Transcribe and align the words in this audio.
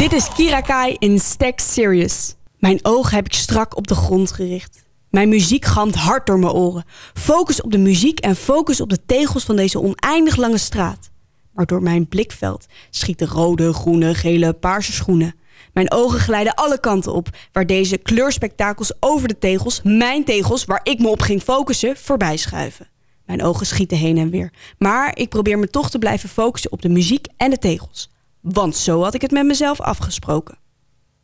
Dit 0.00 0.12
is 0.12 0.28
Kira 0.34 0.60
Kai 0.60 0.96
in 0.98 1.18
Stack 1.18 1.58
Serious. 1.58 2.34
Mijn 2.58 2.78
ogen 2.82 3.14
heb 3.14 3.26
ik 3.26 3.32
strak 3.32 3.76
op 3.76 3.86
de 3.86 3.94
grond 3.94 4.32
gericht. 4.32 4.84
Mijn 5.10 5.28
muziek 5.28 5.64
galmt 5.64 5.94
hard 5.94 6.26
door 6.26 6.38
mijn 6.38 6.52
oren. 6.52 6.84
Focus 7.14 7.60
op 7.60 7.72
de 7.72 7.78
muziek 7.78 8.18
en 8.18 8.36
focus 8.36 8.80
op 8.80 8.88
de 8.88 9.04
tegels 9.06 9.44
van 9.44 9.56
deze 9.56 9.80
oneindig 9.80 10.36
lange 10.36 10.58
straat. 10.58 11.10
Maar 11.52 11.66
door 11.66 11.82
mijn 11.82 12.08
blikveld 12.08 12.66
schieten 12.90 13.26
rode, 13.26 13.72
groene, 13.72 14.14
gele, 14.14 14.52
paarse 14.52 14.92
schoenen. 14.92 15.34
Mijn 15.72 15.92
ogen 15.92 16.20
glijden 16.20 16.54
alle 16.54 16.80
kanten 16.80 17.12
op, 17.12 17.28
waar 17.52 17.66
deze 17.66 17.98
kleurspektakels 17.98 18.92
over 19.00 19.28
de 19.28 19.38
tegels, 19.38 19.80
mijn 19.82 20.24
tegels, 20.24 20.64
waar 20.64 20.80
ik 20.82 20.98
me 20.98 21.08
op 21.08 21.20
ging 21.20 21.42
focussen, 21.42 21.96
voorbij 21.96 22.36
schuiven. 22.36 22.88
Mijn 23.26 23.42
ogen 23.42 23.66
schieten 23.66 23.96
heen 23.96 24.18
en 24.18 24.30
weer. 24.30 24.52
Maar 24.78 25.18
ik 25.18 25.28
probeer 25.28 25.58
me 25.58 25.68
toch 25.68 25.90
te 25.90 25.98
blijven 25.98 26.28
focussen 26.28 26.72
op 26.72 26.82
de 26.82 26.88
muziek 26.88 27.26
en 27.36 27.50
de 27.50 27.58
tegels. 27.58 28.10
Want 28.40 28.76
zo 28.76 29.02
had 29.02 29.14
ik 29.14 29.20
het 29.20 29.30
met 29.30 29.46
mezelf 29.46 29.80
afgesproken. 29.80 30.58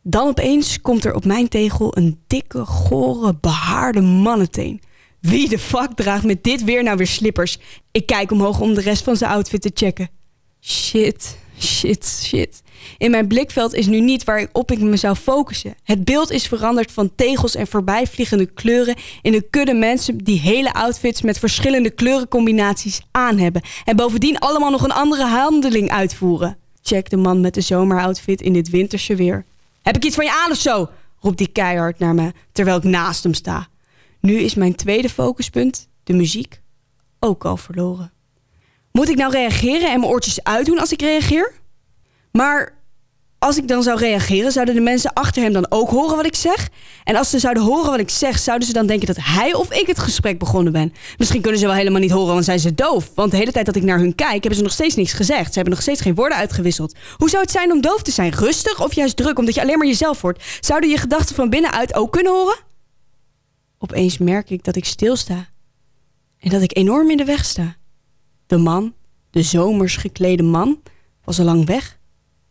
Dan 0.03 0.27
opeens 0.27 0.81
komt 0.81 1.05
er 1.05 1.13
op 1.13 1.25
mijn 1.25 1.47
tegel 1.47 1.97
een 1.97 2.19
dikke, 2.27 2.65
gore, 2.65 3.35
behaarde 3.41 4.01
mannenteen. 4.01 4.81
Wie 5.19 5.49
de 5.49 5.59
fuck 5.59 5.91
draagt 5.95 6.23
met 6.23 6.43
dit 6.43 6.63
weer 6.63 6.83
nou 6.83 6.97
weer 6.97 7.07
slippers? 7.07 7.59
Ik 7.91 8.05
kijk 8.05 8.31
omhoog 8.31 8.59
om 8.59 8.73
de 8.73 8.81
rest 8.81 9.03
van 9.03 9.15
zijn 9.15 9.31
outfit 9.31 9.61
te 9.61 9.71
checken. 9.73 10.09
Shit, 10.61 11.37
shit, 11.59 12.05
shit. 12.05 12.61
In 12.97 13.11
mijn 13.11 13.27
blikveld 13.27 13.73
is 13.73 13.87
nu 13.87 13.99
niet 13.99 14.23
waarop 14.23 14.71
ik 14.71 14.79
me 14.79 14.97
zou 14.97 15.15
focussen. 15.15 15.75
Het 15.83 16.03
beeld 16.03 16.31
is 16.31 16.47
veranderd 16.47 16.91
van 16.91 17.15
tegels 17.15 17.55
en 17.55 17.67
voorbijvliegende 17.67 18.45
kleuren 18.45 18.95
in 19.21 19.33
een 19.33 19.49
kudde 19.49 19.73
mensen 19.73 20.17
die 20.17 20.39
hele 20.39 20.73
outfits 20.73 21.21
met 21.21 21.39
verschillende 21.39 21.89
kleurencombinaties 21.89 23.01
aan 23.11 23.37
hebben. 23.37 23.61
En 23.85 23.95
bovendien 23.95 24.39
allemaal 24.39 24.71
nog 24.71 24.83
een 24.83 24.91
andere 24.91 25.25
handeling 25.25 25.89
uitvoeren. 25.89 26.57
Check 26.81 27.09
de 27.09 27.17
man 27.17 27.41
met 27.41 27.53
de 27.53 27.61
zomeroutfit 27.61 28.41
in 28.41 28.53
dit 28.53 28.69
winterse 28.69 29.15
weer. 29.15 29.45
Heb 29.81 29.95
ik 29.95 30.05
iets 30.05 30.15
van 30.15 30.25
je 30.25 30.43
aan 30.43 30.51
of 30.51 30.57
zo? 30.57 30.89
roept 31.19 31.39
hij 31.39 31.47
keihard 31.47 31.99
naar 31.99 32.15
me 32.15 32.33
terwijl 32.51 32.77
ik 32.77 32.83
naast 32.83 33.23
hem 33.23 33.33
sta. 33.33 33.67
Nu 34.19 34.33
is 34.33 34.55
mijn 34.55 34.75
tweede 34.75 35.09
focuspunt, 35.09 35.87
de 36.03 36.13
muziek, 36.13 36.61
ook 37.19 37.45
al 37.45 37.57
verloren. 37.57 38.11
Moet 38.97 39.09
ik 39.09 39.17
nou 39.17 39.31
reageren 39.31 39.91
en 39.91 39.99
mijn 39.99 40.11
oortjes 40.11 40.43
uitdoen 40.43 40.79
als 40.79 40.91
ik 40.91 41.01
reageer? 41.01 41.53
Maar 42.31 42.73
als 43.39 43.57
ik 43.57 43.67
dan 43.67 43.83
zou 43.83 43.99
reageren, 43.99 44.51
zouden 44.51 44.75
de 44.75 44.81
mensen 44.81 45.13
achter 45.13 45.41
hem 45.41 45.53
dan 45.53 45.65
ook 45.69 45.89
horen 45.89 46.15
wat 46.15 46.25
ik 46.25 46.35
zeg? 46.35 46.69
En 47.03 47.15
als 47.15 47.29
ze 47.29 47.39
zouden 47.39 47.63
horen 47.63 47.91
wat 47.91 47.99
ik 47.99 48.09
zeg, 48.09 48.39
zouden 48.39 48.67
ze 48.67 48.73
dan 48.73 48.87
denken 48.87 49.07
dat 49.07 49.17
hij 49.21 49.53
of 49.53 49.71
ik 49.73 49.87
het 49.87 49.99
gesprek 49.99 50.39
begonnen 50.39 50.73
ben? 50.73 50.93
Misschien 51.17 51.41
kunnen 51.41 51.59
ze 51.59 51.65
wel 51.65 51.75
helemaal 51.75 52.01
niet 52.01 52.11
horen, 52.11 52.33
want 52.33 52.45
zijn 52.45 52.59
ze 52.59 52.73
doof. 52.75 53.11
Want 53.15 53.31
de 53.31 53.37
hele 53.37 53.51
tijd 53.51 53.65
dat 53.65 53.75
ik 53.75 53.83
naar 53.83 53.99
hun 53.99 54.15
kijk, 54.15 54.31
hebben 54.31 54.55
ze 54.55 54.61
nog 54.61 54.71
steeds 54.71 54.95
niks 54.95 55.13
gezegd. 55.13 55.47
Ze 55.47 55.53
hebben 55.53 55.73
nog 55.73 55.81
steeds 55.81 56.01
geen 56.01 56.15
woorden 56.15 56.37
uitgewisseld. 56.37 56.95
Hoe 57.17 57.29
zou 57.29 57.41
het 57.41 57.51
zijn 57.51 57.71
om 57.71 57.81
doof 57.81 58.01
te 58.01 58.11
zijn? 58.11 58.31
Rustig 58.31 58.83
of 58.83 58.93
juist 58.93 59.15
druk, 59.17 59.39
omdat 59.39 59.55
je 59.55 59.61
alleen 59.61 59.77
maar 59.77 59.87
jezelf 59.87 60.21
hoort? 60.21 60.43
Zouden 60.59 60.89
je 60.89 60.97
gedachten 60.97 61.35
van 61.35 61.49
binnenuit 61.49 61.93
ook 61.93 62.11
kunnen 62.11 62.31
horen? 62.31 62.57
Opeens 63.77 64.17
merk 64.17 64.49
ik 64.49 64.63
dat 64.63 64.75
ik 64.75 64.85
stilsta. 64.85 65.47
En 66.39 66.49
dat 66.49 66.61
ik 66.61 66.77
enorm 66.77 67.09
in 67.09 67.17
de 67.17 67.25
weg 67.25 67.45
sta. 67.45 67.76
De 68.47 68.57
man, 68.57 68.93
de 69.29 69.41
zomers 69.41 69.97
geklede 69.97 70.43
man, 70.43 70.81
was 71.23 71.39
al 71.39 71.45
lang 71.45 71.65
weg. 71.65 71.99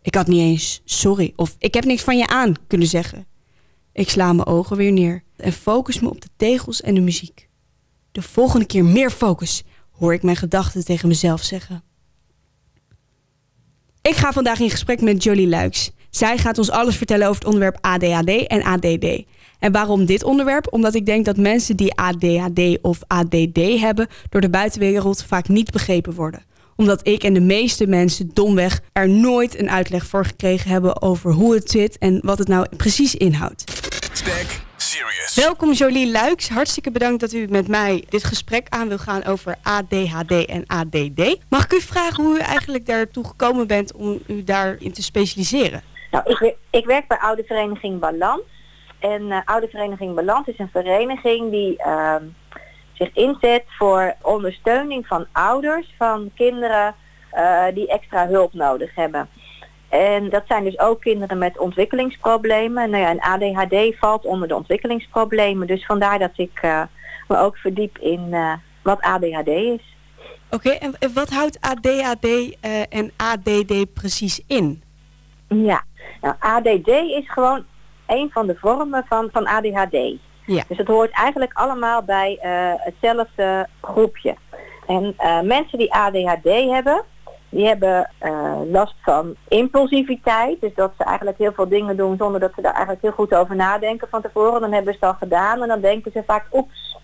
Ik 0.03 0.15
had 0.15 0.27
niet 0.27 0.41
eens 0.41 0.83
sorry 0.85 1.33
of 1.37 1.57
ik 1.59 1.75
heb 1.75 1.85
niks 1.85 2.03
van 2.03 2.19
je 2.19 2.27
aan 2.27 2.55
kunnen 2.67 2.89
zeggen. 2.89 3.27
Ik 3.93 4.11
sla 4.11 4.33
mijn 4.33 4.47
ogen 4.49 4.77
weer 4.77 4.93
neer 4.93 5.23
en 5.37 5.53
focus 5.53 6.01
me 6.01 6.09
op 6.09 6.21
de 6.21 6.29
tegels 6.37 6.81
en 6.81 6.95
de 6.95 7.01
muziek. 7.01 7.49
De 8.13 8.23
volgende 8.23 8.67
keer 8.67 8.85
meer 8.85 9.11
focus, 9.11 9.63
hoor 9.91 10.15
ik 10.15 10.23
mijn 10.23 10.37
gedachten 10.37 10.85
tegen 10.85 11.09
mezelf 11.09 11.43
zeggen. 11.43 11.83
Ik 14.03 14.15
ga 14.15 14.33
vandaag 14.33 14.61
in 14.61 14.71
gesprek 14.71 15.01
met 15.01 15.23
Jolie 15.23 15.49
Luiks. 15.49 15.91
Zij 16.11 16.39
gaat 16.39 16.59
ons 16.59 16.71
alles 16.71 16.97
vertellen 16.97 17.27
over 17.27 17.39
het 17.39 17.53
onderwerp 17.53 17.79
ADHD 17.81 18.47
en 18.47 18.63
ADD. 18.63 19.25
En 19.59 19.73
waarom 19.73 20.05
dit 20.05 20.25
onderwerp? 20.25 20.73
Omdat 20.73 20.95
ik 20.95 21.07
denk 21.07 21.25
dat 21.25 21.37
mensen 21.37 21.77
die 21.77 21.95
ADHD 21.95 22.79
of 22.83 22.99
ADD 23.07 23.81
hebben 23.81 24.07
door 24.29 24.41
de 24.41 24.51
buitenwereld 24.51 25.25
vaak 25.25 25.49
niet 25.49 25.71
begrepen 25.71 26.15
worden. 26.15 26.45
Omdat 26.77 27.07
ik 27.07 27.23
en 27.23 27.35
de 27.35 27.41
meeste 27.41 27.87
mensen 27.87 28.31
domweg 28.35 28.81
er 28.93 29.09
nooit 29.09 29.59
een 29.59 29.71
uitleg 29.71 30.07
voor 30.07 30.25
gekregen 30.25 30.71
hebben 30.71 31.03
over 31.03 31.33
hoe 31.33 31.55
het 31.55 31.71
zit 31.71 31.99
en 31.99 32.21
wat 32.23 32.39
het 32.39 32.49
nou 32.49 32.67
precies 32.77 33.15
inhoudt. 33.15 33.65
Stack 34.13 34.65
serious. 34.77 35.35
Welkom 35.35 35.73
Jolie 35.73 36.11
Luiks. 36.11 36.49
Hartstikke 36.49 36.91
bedankt 36.91 37.21
dat 37.21 37.33
u 37.33 37.47
met 37.49 37.69
mij 37.69 38.05
dit 38.09 38.25
gesprek 38.25 38.67
aan 38.69 38.89
wil 38.89 38.99
gaan 38.99 39.25
over 39.25 39.57
ADHD 39.63 40.45
en 40.47 40.67
ADD. 40.67 41.39
Mag 41.49 41.65
ik 41.65 41.73
u 41.73 41.81
vragen 41.81 42.25
hoe 42.25 42.37
u 42.37 42.41
eigenlijk 42.41 42.87
daartoe 42.87 43.27
gekomen 43.27 43.67
bent 43.67 43.93
om 43.93 44.19
u 44.27 44.45
daarin 44.45 44.93
te 44.93 45.03
specialiseren? 45.03 45.83
Nou, 46.11 46.25
ik, 46.31 46.57
ik 46.71 46.85
werk 46.85 47.09
bij 47.09 47.19
Oude 47.19 47.45
Vereniging 47.45 48.01
Balans. 48.01 48.43
En 48.99 49.33
eh, 49.33 49.39
Oude 49.45 49.69
Vereniging 49.69 50.15
Balans 50.15 50.47
is 50.47 50.59
een 50.59 50.71
vereniging 50.73 51.51
die 51.51 51.77
ehm, 51.79 52.23
zich 52.93 53.15
inzet 53.15 53.65
voor 53.67 54.15
ondersteuning 54.23 55.07
van 55.07 55.27
ouders 55.33 55.95
van 55.99 56.31
kinderen 56.35 56.95
eh, 57.31 57.65
die 57.75 57.89
extra 57.89 58.27
hulp 58.27 58.53
nodig 58.53 58.95
hebben. 58.95 59.29
En 59.89 60.31
dat 60.31 60.43
zijn 60.47 60.65
dus 60.65 60.79
ook 60.79 61.01
kinderen 61.01 61.39
met 61.39 61.59
ontwikkelingsproblemen. 61.59 62.91
Nou 62.91 63.03
ja, 63.03 63.09
en 63.11 63.21
ADHD 63.21 63.99
valt 63.99 64.25
onder 64.25 64.49
de 64.49 64.55
ontwikkelingsproblemen. 64.55 65.67
Dus 65.67 65.87
vandaar 65.87 66.19
dat 66.19 66.33
ik 66.39 66.59
eh, 66.63 66.83
me 67.29 67.39
ook 67.39 67.57
verdiep 67.57 67.99
in 67.99 68.35
wat 68.83 69.01
ADHD 69.01 69.49
is. 69.49 69.97
Oké, 70.51 70.71
en 70.71 70.95
en 70.99 71.13
wat 71.13 71.31
houdt 71.31 71.61
ADHD 71.61 72.57
en 72.89 73.13
ADD 73.17 73.93
precies 73.95 74.43
in? 74.47 74.83
Ja, 75.49 75.85
nou, 76.21 76.35
ADD 76.39 76.89
is 76.89 77.31
gewoon 77.31 77.65
een 78.07 78.31
van 78.33 78.47
de 78.47 78.57
vormen 78.57 79.05
van, 79.09 79.29
van 79.33 79.47
ADHD. 79.47 80.19
Ja. 80.47 80.63
Dus 80.69 80.79
het 80.79 80.87
hoort 80.87 81.11
eigenlijk 81.11 81.53
allemaal 81.55 82.03
bij 82.03 82.39
eh, 82.41 82.51
hetzelfde 82.77 83.67
groepje. 83.81 84.35
En 84.87 85.15
eh, 85.17 85.41
mensen 85.41 85.79
die 85.79 85.95
ADHD 85.95 86.45
hebben, 86.45 87.03
die 87.49 87.67
hebben 87.67 88.11
eh, 88.19 88.61
last 88.71 88.95
van 89.03 89.35
impulsiviteit. 89.49 90.61
Dus 90.61 90.75
dat 90.75 90.93
ze 90.99 91.05
eigenlijk 91.05 91.39
heel 91.39 91.53
veel 91.53 91.69
dingen 91.69 91.97
doen 91.97 92.17
zonder 92.17 92.41
dat 92.41 92.53
ze 92.55 92.61
daar 92.61 92.73
eigenlijk 92.73 93.03
heel 93.03 93.13
goed 93.13 93.35
over 93.35 93.57
nadenken 93.57 94.09
van 94.09 94.23
tevoren. 94.23 94.61
Dan 94.61 94.73
hebben 94.73 94.93
ze 94.93 94.99
het 95.01 95.09
al 95.09 95.19
gedaan 95.19 95.63
en 95.63 95.69
dan 95.69 95.81
denken 95.81 96.13
ze 96.13 96.23
vaak, 96.27 96.47
oeps, 96.53 96.99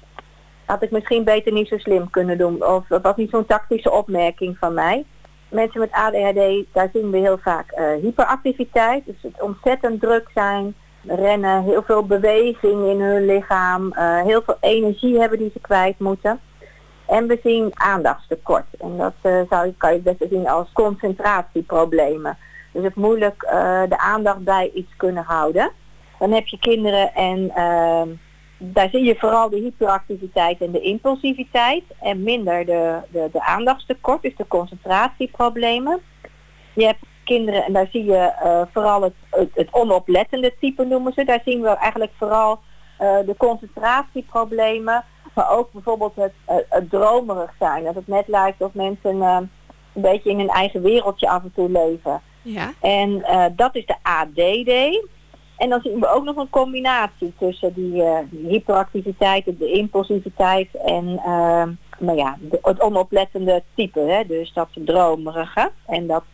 had 0.64 0.82
ik 0.82 0.90
misschien 0.90 1.24
beter 1.24 1.52
niet 1.52 1.68
zo 1.68 1.78
slim 1.78 2.10
kunnen 2.10 2.38
doen. 2.38 2.66
Of 2.66 2.86
dat 2.86 3.02
was 3.02 3.16
niet 3.16 3.30
zo'n 3.30 3.46
tactische 3.46 3.90
opmerking 3.90 4.58
van 4.58 4.74
mij. 4.74 5.04
Mensen 5.48 5.80
met 5.80 5.92
ADHD, 5.92 6.64
daar 6.72 6.90
zien 6.92 7.10
we 7.10 7.18
heel 7.18 7.38
vaak 7.38 7.74
hyperactiviteit. 8.00 9.06
Dus 9.06 9.22
het 9.22 9.42
ontzettend 9.42 10.00
druk 10.00 10.30
zijn, 10.34 10.74
rennen, 11.06 11.62
heel 11.62 11.82
veel 11.82 12.06
beweging 12.06 12.86
in 12.90 13.00
hun 13.00 13.24
lichaam, 13.26 13.92
eh, 13.92 14.22
heel 14.22 14.42
veel 14.42 14.56
energie 14.60 15.18
hebben 15.20 15.38
die 15.38 15.50
ze 15.52 15.60
kwijt 15.60 15.98
moeten. 15.98 16.40
En 17.06 17.26
we 17.26 17.40
zien 17.42 17.70
aandachtstekort. 17.74 18.66
En 18.78 18.96
dat 18.96 19.12
eh, 19.20 19.40
zou, 19.50 19.66
je- 19.66 19.74
kan 19.76 19.92
je 19.92 20.00
best 20.00 20.24
zien 20.30 20.48
als 20.48 20.72
concentratieproblemen. 20.72 22.38
Dus 22.72 22.84
het 22.84 22.94
moeilijk 22.94 23.42
eh, 23.42 23.82
de 23.88 23.98
aandacht 23.98 24.44
bij 24.44 24.70
iets 24.74 24.96
kunnen 24.96 25.24
houden. 25.24 25.70
Dan 26.18 26.32
heb 26.32 26.46
je 26.46 26.58
kinderen 26.58 27.14
en 27.14 27.50
ehm, 27.54 28.08
daar 28.58 28.88
zie 28.88 29.04
je 29.04 29.16
vooral 29.18 29.50
de 29.50 29.56
hyperactiviteit 29.56 30.60
en 30.60 30.70
de 30.70 30.80
impulsiviteit. 30.80 31.82
En 32.00 32.22
minder 32.22 32.64
de, 32.66 32.98
de, 33.10 33.28
de 33.32 33.42
aandachtstekort, 33.44 34.22
dus 34.22 34.36
de 34.36 34.46
concentratieproblemen. 34.48 36.00
Je 36.72 36.84
hebt 36.84 37.04
kinderen 37.34 37.64
en 37.64 37.72
daar 37.72 37.88
zie 37.90 38.04
je 38.04 38.32
eh, 38.42 38.62
vooral 38.72 39.02
het, 39.02 39.14
het, 39.30 39.50
het 39.54 39.68
onoplettende 39.70 40.54
type 40.60 40.84
noemen 40.84 41.12
ze. 41.12 41.24
Daar 41.24 41.42
zien 41.44 41.60
we 41.60 41.68
eigenlijk 41.68 42.12
vooral 42.18 42.58
eh, 42.98 43.18
de 43.26 43.34
concentratieproblemen. 43.36 45.04
Maar 45.34 45.50
ook 45.50 45.72
bijvoorbeeld 45.72 46.12
het, 46.14 46.32
het 46.68 46.90
dromerig 46.90 47.54
zijn. 47.58 47.84
Dat 47.84 47.94
het 47.94 48.06
net 48.06 48.28
lijkt 48.28 48.60
of 48.60 48.74
mensen 48.74 49.22
eh, 49.22 49.38
een 49.94 50.02
beetje 50.02 50.30
in 50.30 50.38
hun 50.38 50.48
eigen 50.48 50.82
wereldje 50.82 51.28
af 51.28 51.42
en 51.42 51.52
toe 51.54 51.70
leven. 51.70 52.20
Ja. 52.42 52.72
En 52.80 53.24
dat 53.56 53.74
is 53.74 53.86
de 53.86 53.96
ADD. 54.02 54.70
En 55.56 55.68
dan 55.68 55.80
zien 55.80 56.00
we 56.00 56.08
ook 56.08 56.24
nog 56.24 56.36
een 56.36 56.50
combinatie 56.50 57.32
tussen 57.38 57.72
die, 57.74 58.02
die 58.30 58.46
hyperactiviteit, 58.48 59.44
de 59.44 59.70
impulsiviteit 59.70 60.68
en 60.74 61.04
nou 61.98 62.16
ja, 62.16 62.38
het 62.62 62.80
onoplettende 62.80 63.62
type. 63.74 64.00
Hè? 64.00 64.24
Dus 64.26 64.52
dat 64.52 64.68
dromerige 64.74 65.70
en 65.86 66.06
dat, 66.06 66.24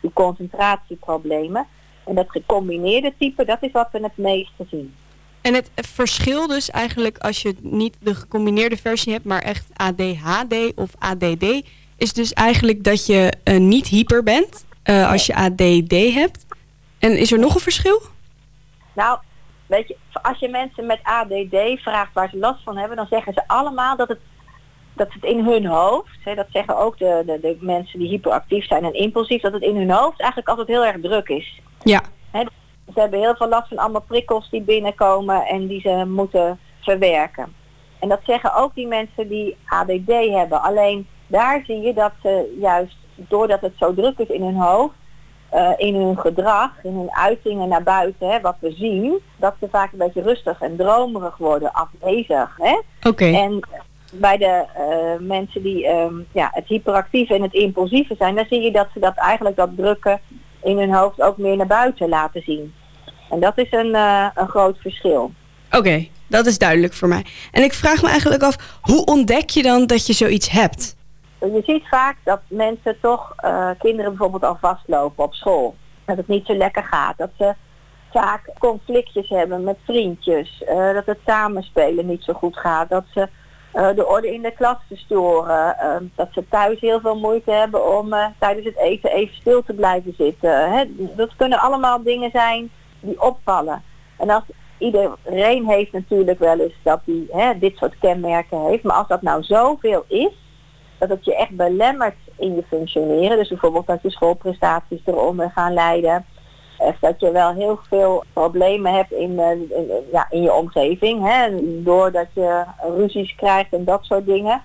die 0.00 0.12
concentratieproblemen. 0.12 1.66
En 2.04 2.14
dat 2.14 2.30
gecombineerde 2.30 3.12
type, 3.18 3.44
dat 3.44 3.58
is 3.60 3.72
wat 3.72 3.88
we 3.92 3.98
het 4.02 4.16
meeste 4.16 4.66
zien. 4.70 4.94
En 5.40 5.54
het 5.54 5.70
verschil 5.74 6.46
dus 6.46 6.70
eigenlijk 6.70 7.18
als 7.18 7.42
je 7.42 7.54
niet 7.60 7.96
de 8.00 8.14
gecombineerde 8.14 8.76
versie 8.76 9.12
hebt, 9.12 9.24
maar 9.24 9.42
echt 9.42 9.66
ADHD 9.76 10.72
of 10.74 10.90
ADD, 10.98 11.62
is 11.96 12.12
dus 12.12 12.32
eigenlijk 12.32 12.84
dat 12.84 13.06
je 13.06 13.32
eh, 13.44 13.58
niet 13.58 13.86
hyper 13.86 14.22
bent 14.22 14.64
eh, 14.82 15.10
als 15.10 15.26
je 15.26 15.34
ADD 15.34 16.14
hebt. 16.14 16.46
En 16.98 17.18
is 17.18 17.32
er 17.32 17.38
nog 17.38 17.54
een 17.54 17.60
verschil? 17.60 18.02
Nou, 18.94 19.18
weet 19.66 19.88
je, 19.88 19.96
als 20.22 20.38
je 20.38 20.48
mensen 20.48 20.86
met 20.86 21.00
ADD 21.02 21.80
vraagt 21.82 22.12
waar 22.12 22.28
ze 22.28 22.38
last 22.38 22.62
van 22.62 22.76
hebben, 22.76 22.96
dan 22.96 23.06
zeggen 23.10 23.32
ze 23.32 23.42
allemaal 23.46 23.96
dat 23.96 24.08
het 24.08 24.20
dat 24.94 25.12
het 25.12 25.24
in 25.24 25.44
hun 25.44 25.66
hoofd, 25.66 26.18
hè, 26.24 26.34
dat 26.34 26.46
zeggen 26.50 26.78
ook 26.78 26.98
de, 26.98 27.22
de, 27.26 27.40
de 27.40 27.56
mensen 27.60 27.98
die 27.98 28.08
hyperactief 28.08 28.66
zijn 28.66 28.84
en 28.84 28.94
impulsief, 28.94 29.42
dat 29.42 29.52
het 29.52 29.62
in 29.62 29.76
hun 29.76 29.90
hoofd 29.90 30.20
eigenlijk 30.20 30.48
altijd 30.48 30.68
heel 30.68 30.84
erg 30.84 31.00
druk 31.00 31.28
is. 31.28 31.60
Ja. 31.82 32.00
Hè, 32.30 32.42
ze 32.94 33.00
hebben 33.00 33.20
heel 33.20 33.36
veel 33.36 33.48
last 33.48 33.68
van 33.68 33.78
allemaal 33.78 34.04
prikkels 34.06 34.50
die 34.50 34.62
binnenkomen 34.62 35.46
en 35.46 35.66
die 35.66 35.80
ze 35.80 36.04
moeten 36.08 36.58
verwerken. 36.80 37.54
En 37.98 38.08
dat 38.08 38.20
zeggen 38.26 38.54
ook 38.54 38.74
die 38.74 38.86
mensen 38.86 39.28
die 39.28 39.56
ADD 39.66 40.06
hebben. 40.06 40.62
Alleen 40.62 41.06
daar 41.26 41.62
zie 41.66 41.80
je 41.80 41.94
dat 41.94 42.12
ze 42.22 42.56
juist 42.60 42.96
doordat 43.14 43.60
het 43.60 43.72
zo 43.78 43.94
druk 43.94 44.18
is 44.18 44.28
in 44.28 44.42
hun 44.42 44.56
hoofd, 44.56 44.94
uh, 45.54 45.70
in 45.76 45.94
hun 45.94 46.18
gedrag, 46.18 46.70
in 46.82 46.94
hun 46.94 47.14
uitingen 47.14 47.68
naar 47.68 47.82
buiten, 47.82 48.28
hè, 48.30 48.40
wat 48.40 48.56
we 48.60 48.72
zien, 48.72 49.20
dat 49.36 49.54
ze 49.60 49.68
vaak 49.70 49.92
een 49.92 49.98
beetje 49.98 50.22
rustig 50.22 50.60
en 50.60 50.76
dromerig 50.76 51.36
worden, 51.36 51.72
afwezig. 51.72 52.58
Oké. 53.02 53.24
En 53.24 53.60
bij 54.12 54.36
de 54.36 54.64
uh, 54.78 55.28
mensen 55.28 55.62
die 55.62 55.88
um, 55.88 56.26
ja, 56.32 56.50
het 56.52 56.66
hyperactieve 56.66 57.34
en 57.34 57.42
het 57.42 57.52
impulsieve 57.52 58.14
zijn, 58.18 58.34
dan 58.34 58.46
zie 58.48 58.60
je 58.60 58.72
dat 58.72 58.88
ze 58.92 59.00
dat 59.00 59.16
eigenlijk 59.16 59.56
dat 59.56 59.76
drukken 59.76 60.20
in 60.62 60.78
hun 60.78 60.94
hoofd 60.94 61.20
ook 61.20 61.38
meer 61.38 61.56
naar 61.56 61.66
buiten 61.66 62.08
laten 62.08 62.42
zien. 62.42 62.74
En 63.30 63.40
dat 63.40 63.58
is 63.58 63.72
een, 63.72 63.94
uh, 63.94 64.26
een 64.34 64.48
groot 64.48 64.78
verschil. 64.78 65.32
Oké, 65.70 66.06
dat 66.26 66.46
is 66.46 66.58
duidelijk 66.58 66.92
voor 66.92 67.08
mij. 67.08 67.24
En 67.52 67.62
ik 67.62 67.72
vraag 67.72 68.02
me 68.02 68.08
eigenlijk 68.08 68.42
af, 68.42 68.78
hoe 68.80 69.04
ontdek 69.04 69.50
je 69.50 69.62
dan 69.62 69.86
dat 69.86 70.06
je 70.06 70.12
zoiets 70.12 70.50
hebt? 70.50 70.96
Je 71.40 71.62
ziet 71.66 71.88
vaak 71.88 72.16
dat 72.24 72.40
mensen 72.48 72.96
toch 73.00 73.34
uh, 73.44 73.70
kinderen 73.78 74.10
bijvoorbeeld 74.10 74.44
al 74.44 74.58
vastlopen 74.60 75.24
op 75.24 75.34
school. 75.34 75.74
Dat 76.04 76.16
het 76.16 76.28
niet 76.28 76.46
zo 76.46 76.54
lekker 76.54 76.84
gaat. 76.84 77.18
Dat 77.18 77.30
ze 77.38 77.54
vaak 78.12 78.50
conflictjes 78.58 79.28
hebben 79.28 79.64
met 79.64 79.76
vriendjes. 79.84 80.62
Dat 80.94 81.06
het 81.06 81.18
samenspelen 81.26 82.06
niet 82.06 82.22
zo 82.22 82.32
goed 82.32 82.56
gaat. 82.56 82.88
Dat 82.88 83.04
ze 83.14 83.28
de 83.72 84.06
orde 84.06 84.32
in 84.32 84.42
de 84.42 84.52
klas 84.52 84.76
verstoren. 84.88 85.76
dat 86.14 86.28
ze 86.32 86.44
thuis 86.48 86.80
heel 86.80 87.00
veel 87.00 87.18
moeite 87.18 87.50
hebben 87.50 87.98
om 87.98 88.14
tijdens 88.38 88.66
het 88.66 88.76
eten 88.76 89.10
even 89.10 89.34
stil 89.34 89.62
te 89.62 89.72
blijven 89.72 90.14
zitten. 90.18 90.72
Hè? 90.72 90.84
Dat 91.16 91.36
kunnen 91.36 91.58
allemaal 91.58 92.02
dingen 92.02 92.30
zijn 92.30 92.70
die 93.00 93.22
opvallen. 93.22 93.82
En 94.16 94.30
als 94.30 94.44
iedereen 94.78 95.66
heeft 95.66 95.92
natuurlijk 95.92 96.38
wel 96.38 96.58
eens 96.60 96.74
dat 96.82 97.00
hij 97.04 97.58
dit 97.58 97.76
soort 97.76 97.98
kenmerken 97.98 98.66
heeft. 98.66 98.82
Maar 98.82 98.96
als 98.96 99.08
dat 99.08 99.22
nou 99.22 99.42
zoveel 99.42 100.04
is, 100.08 100.32
dat 100.98 101.08
het 101.08 101.24
je 101.24 101.36
echt 101.36 101.56
belemmert 101.56 102.16
in 102.36 102.54
je 102.54 102.62
functioneren. 102.68 103.36
Dus 103.36 103.48
bijvoorbeeld 103.48 103.86
dat 103.86 104.02
je 104.02 104.10
schoolprestaties 104.10 105.00
eronder 105.04 105.50
gaan 105.50 105.72
leiden. 105.72 106.26
Of 106.80 106.98
dat 107.00 107.20
je 107.20 107.30
wel 107.30 107.52
heel 107.52 107.80
veel 107.88 108.24
problemen 108.32 108.94
hebt 108.94 109.12
in, 109.12 109.30
uh, 109.30 109.50
in, 109.50 109.90
ja, 110.12 110.26
in 110.30 110.42
je 110.42 110.52
omgeving. 110.52 111.28
Hè, 111.28 111.48
doordat 111.82 112.26
je 112.32 112.64
ruzies 112.96 113.34
krijgt 113.34 113.72
en 113.72 113.84
dat 113.84 114.04
soort 114.04 114.26
dingen. 114.26 114.62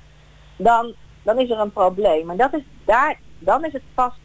Dan, 0.55 0.93
dan 1.23 1.39
is 1.39 1.49
er 1.49 1.59
een 1.59 1.73
probleem. 1.73 2.29
En 2.29 2.37
dat 2.37 2.53
is 2.53 2.63
daar, 2.85 3.19
dan 3.39 3.65
is 3.65 3.73
het 3.73 3.81
vast 3.93 4.17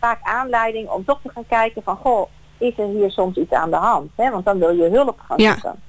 vaak 0.00 0.18
aanleiding 0.22 0.88
om 0.88 1.04
toch 1.04 1.20
te 1.22 1.30
gaan 1.34 1.46
kijken 1.46 1.82
van... 1.82 1.96
Goh, 1.96 2.28
is 2.58 2.78
er 2.78 2.86
hier 2.86 3.10
soms 3.10 3.36
iets 3.36 3.52
aan 3.52 3.70
de 3.70 3.76
hand? 3.76 4.10
Hè? 4.16 4.30
Want 4.30 4.44
dan 4.44 4.58
wil 4.58 4.70
je 4.70 4.88
hulp 4.88 5.20
gaan 5.20 5.40
zoeken. 5.40 5.60
Ja 5.62 5.86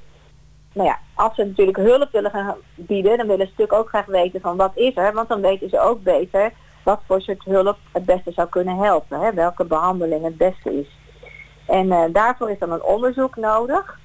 nou 0.77 0.89
ja, 0.89 0.99
als 1.13 1.35
ze 1.35 1.43
natuurlijk 1.43 1.77
hulp 1.77 2.11
willen 2.11 2.31
gaan 2.31 2.55
bieden, 2.75 3.17
dan 3.17 3.27
willen 3.27 3.45
ze 3.45 3.51
natuurlijk 3.51 3.79
ook 3.79 3.89
graag 3.89 4.05
weten 4.05 4.41
van 4.41 4.57
wat 4.57 4.71
is 4.75 4.95
er, 4.95 5.13
want 5.13 5.29
dan 5.29 5.41
weten 5.41 5.69
ze 5.69 5.79
ook 5.79 6.03
beter 6.03 6.51
wat 6.83 7.01
voor 7.07 7.21
soort 7.21 7.43
hulp 7.43 7.77
het 7.91 8.05
beste 8.05 8.31
zou 8.31 8.49
kunnen 8.49 8.77
helpen, 8.77 9.19
hè, 9.19 9.33
welke 9.33 9.65
behandeling 9.65 10.23
het 10.23 10.37
beste 10.37 10.79
is. 10.79 10.87
En 11.67 11.85
uh, 11.85 12.03
daarvoor 12.11 12.49
is 12.49 12.59
dan 12.59 12.71
een 12.71 12.83
onderzoek 12.83 13.35
nodig. 13.35 13.99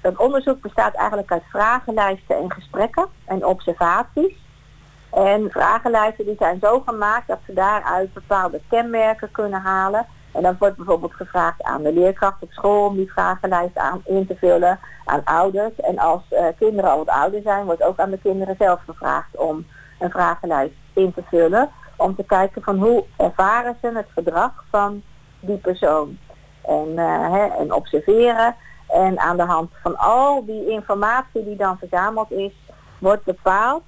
Dat 0.00 0.16
onderzoek 0.16 0.60
bestaat 0.60 0.94
eigenlijk 0.94 1.32
uit 1.32 1.42
vragenlijsten 1.50 2.36
en 2.36 2.52
gesprekken 2.52 3.06
en 3.24 3.46
observaties. 3.46 4.36
En 5.10 5.50
vragenlijsten 5.50 6.24
die 6.24 6.36
zijn 6.38 6.58
zo 6.60 6.80
gemaakt 6.86 7.26
dat 7.26 7.38
ze 7.46 7.52
daaruit 7.52 8.12
bepaalde 8.12 8.60
kenmerken 8.68 9.30
kunnen 9.30 9.60
halen 9.60 10.06
en 10.32 10.42
dan 10.42 10.56
wordt 10.58 10.76
bijvoorbeeld 10.76 11.14
gevraagd 11.14 11.62
aan 11.62 11.82
de 11.82 11.92
leerkracht 11.92 12.42
op 12.42 12.52
school 12.52 12.86
om 12.86 12.96
die 12.96 13.12
vragenlijst 13.12 13.76
aan, 13.76 14.02
in 14.04 14.26
te 14.26 14.36
vullen, 14.36 14.78
aan 15.04 15.24
ouders. 15.24 15.74
En 15.76 15.98
als 15.98 16.22
uh, 16.30 16.46
kinderen 16.58 16.90
al 16.90 16.98
wat 16.98 17.08
ouder 17.08 17.42
zijn, 17.42 17.64
wordt 17.64 17.82
ook 17.82 17.98
aan 17.98 18.10
de 18.10 18.18
kinderen 18.18 18.56
zelf 18.58 18.80
gevraagd 18.86 19.36
om 19.36 19.66
een 19.98 20.10
vragenlijst 20.10 20.74
in 20.92 21.14
te 21.14 21.22
vullen. 21.30 21.70
Om 21.96 22.16
te 22.16 22.24
kijken 22.24 22.62
van 22.62 22.78
hoe 22.78 23.04
ervaren 23.16 23.76
ze 23.80 23.90
het 23.94 24.08
gedrag 24.14 24.64
van 24.70 25.02
die 25.40 25.56
persoon. 25.56 26.18
En, 26.68 26.88
uh, 26.96 27.32
hè, 27.32 27.46
en 27.46 27.72
observeren. 27.72 28.54
En 28.88 29.18
aan 29.18 29.36
de 29.36 29.42
hand 29.44 29.70
van 29.82 29.96
al 29.96 30.44
die 30.44 30.70
informatie 30.70 31.44
die 31.44 31.56
dan 31.56 31.78
verzameld 31.78 32.30
is, 32.30 32.52
wordt 32.98 33.24
bepaald 33.24 33.82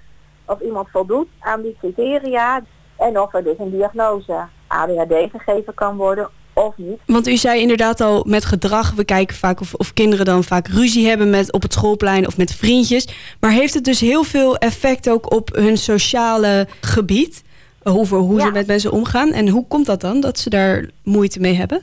of 0.45 0.61
iemand 0.61 0.89
voldoet 0.91 1.29
aan 1.39 1.63
die 1.63 1.77
criteria 1.81 2.63
en 2.97 3.21
of 3.21 3.35
er 3.35 3.45
dus 3.45 3.59
een 3.59 3.71
diagnose 3.71 4.47
ADHD 4.67 5.15
gegeven 5.31 5.75
kan 5.75 5.97
worden 5.97 6.29
of 6.53 6.77
niet. 6.77 6.99
Want 7.07 7.29
u 7.29 7.37
zei 7.37 7.61
inderdaad 7.61 8.01
al 8.01 8.25
met 8.27 8.45
gedrag, 8.45 8.93
we 8.95 9.05
kijken 9.05 9.37
vaak 9.37 9.61
of, 9.61 9.75
of 9.75 9.93
kinderen 9.93 10.25
dan 10.25 10.45
vaak 10.45 10.69
ruzie 10.69 11.09
hebben 11.09 11.31
met, 11.31 11.53
op 11.53 11.63
het 11.63 11.73
schoolplein 11.73 12.27
of 12.27 12.37
met 12.37 12.55
vriendjes. 12.55 13.09
Maar 13.41 13.51
heeft 13.51 13.75
het 13.75 13.85
dus 13.85 14.01
heel 14.01 14.23
veel 14.23 14.57
effect 14.57 15.11
ook 15.11 15.33
op 15.33 15.51
hun 15.55 15.79
sociale 15.79 16.69
gebied? 16.81 17.43
Over 17.83 18.19
hoe 18.19 18.41
ze 18.41 18.51
met 18.51 18.67
mensen 18.67 18.93
omgaan. 18.93 19.33
En 19.33 19.49
hoe 19.49 19.67
komt 19.69 19.87
dat 19.87 20.01
dan, 20.01 20.21
dat 20.21 20.39
ze 20.39 20.51
daar 20.51 20.91
moeite 21.03 21.41
mee 21.41 21.55
hebben? 21.55 21.83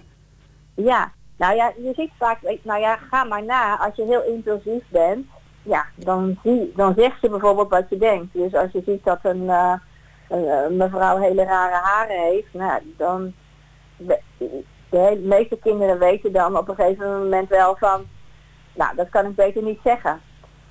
Ja, 0.84 1.12
nou 1.38 1.56
ja, 1.56 1.72
je 1.78 1.94
ziet 1.96 2.12
vaak, 2.18 2.40
nou 2.62 2.80
ja, 2.80 2.96
ga 2.96 3.24
maar 3.24 3.44
na. 3.44 3.78
Als 3.78 3.96
je 3.96 4.04
heel 4.04 4.24
impulsief 4.24 4.84
bent, 4.90 5.26
ja, 5.64 5.86
dan, 5.96 6.40
zie, 6.44 6.74
dan 6.76 6.94
zegt 6.98 7.22
je 7.22 7.30
bijvoorbeeld 7.30 7.70
wat 7.70 7.90
je 7.90 7.98
denkt. 7.98 8.34
Dus 8.34 8.54
als 8.54 8.72
je 8.72 8.82
ziet 8.86 9.04
dat 9.04 9.20
een... 9.22 9.44
Uh, 9.44 9.74
een 10.30 10.78
mevrouw 10.78 11.18
hele 11.18 11.44
rare 11.44 11.76
haren 11.76 12.22
heeft, 12.22 12.54
nou, 12.54 12.82
dan 12.98 13.34
de 14.90 15.22
meeste 15.24 15.58
kinderen 15.58 16.00
weten 16.00 16.32
dan 16.32 16.58
op 16.58 16.68
een 16.68 16.76
gegeven 16.76 17.20
moment 17.20 17.50
wel 17.50 17.76
van, 17.76 18.06
nou 18.74 18.96
dat 18.96 19.10
kan 19.10 19.26
ik 19.26 19.36
beter 19.36 19.64
niet 19.64 19.80
zeggen. 19.84 20.22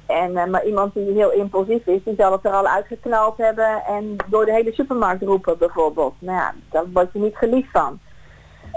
En, 0.06 0.31
uh, 0.31 0.44
maar 0.44 0.64
iemand 0.64 0.94
die 0.94 1.12
heel 1.12 1.32
impulsief 1.32 1.87
is, 1.87 2.03
die 2.05 2.14
zal 2.19 2.32
het 2.32 2.44
er 2.44 2.53
al 2.53 2.67
uitgeknald 2.67 3.37
hebben 3.37 3.85
en 3.85 4.17
door 4.26 4.44
de 4.44 4.53
hele 4.53 4.73
supermarkt 4.73 5.23
roepen 5.23 5.58
bijvoorbeeld. 5.58 6.14
Nou 6.19 6.37
ja, 6.38 6.55
daar 6.70 6.85
word 6.93 7.12
je 7.12 7.19
niet 7.19 7.37
geliefd 7.37 7.70
van. 7.70 8.00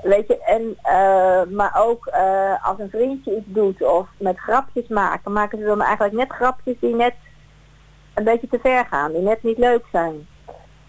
Weet 0.03 0.27
je, 0.27 0.43
en, 0.43 0.77
uh, 0.83 1.57
maar 1.57 1.75
ook 1.77 2.07
uh, 2.07 2.67
als 2.67 2.79
een 2.79 2.89
vriendje 2.89 3.35
iets 3.35 3.45
doet 3.47 3.83
of 3.83 4.07
met 4.17 4.37
grapjes 4.37 4.87
maken, 4.87 5.31
maken 5.31 5.57
ze 5.57 5.65
dan 5.65 5.81
eigenlijk 5.81 6.15
net 6.15 6.31
grapjes 6.31 6.79
die 6.79 6.95
net 6.95 7.13
een 8.13 8.23
beetje 8.23 8.47
te 8.47 8.59
ver 8.59 8.85
gaan, 8.85 9.11
die 9.11 9.21
net 9.21 9.43
niet 9.43 9.57
leuk 9.57 9.85
zijn. 9.91 10.27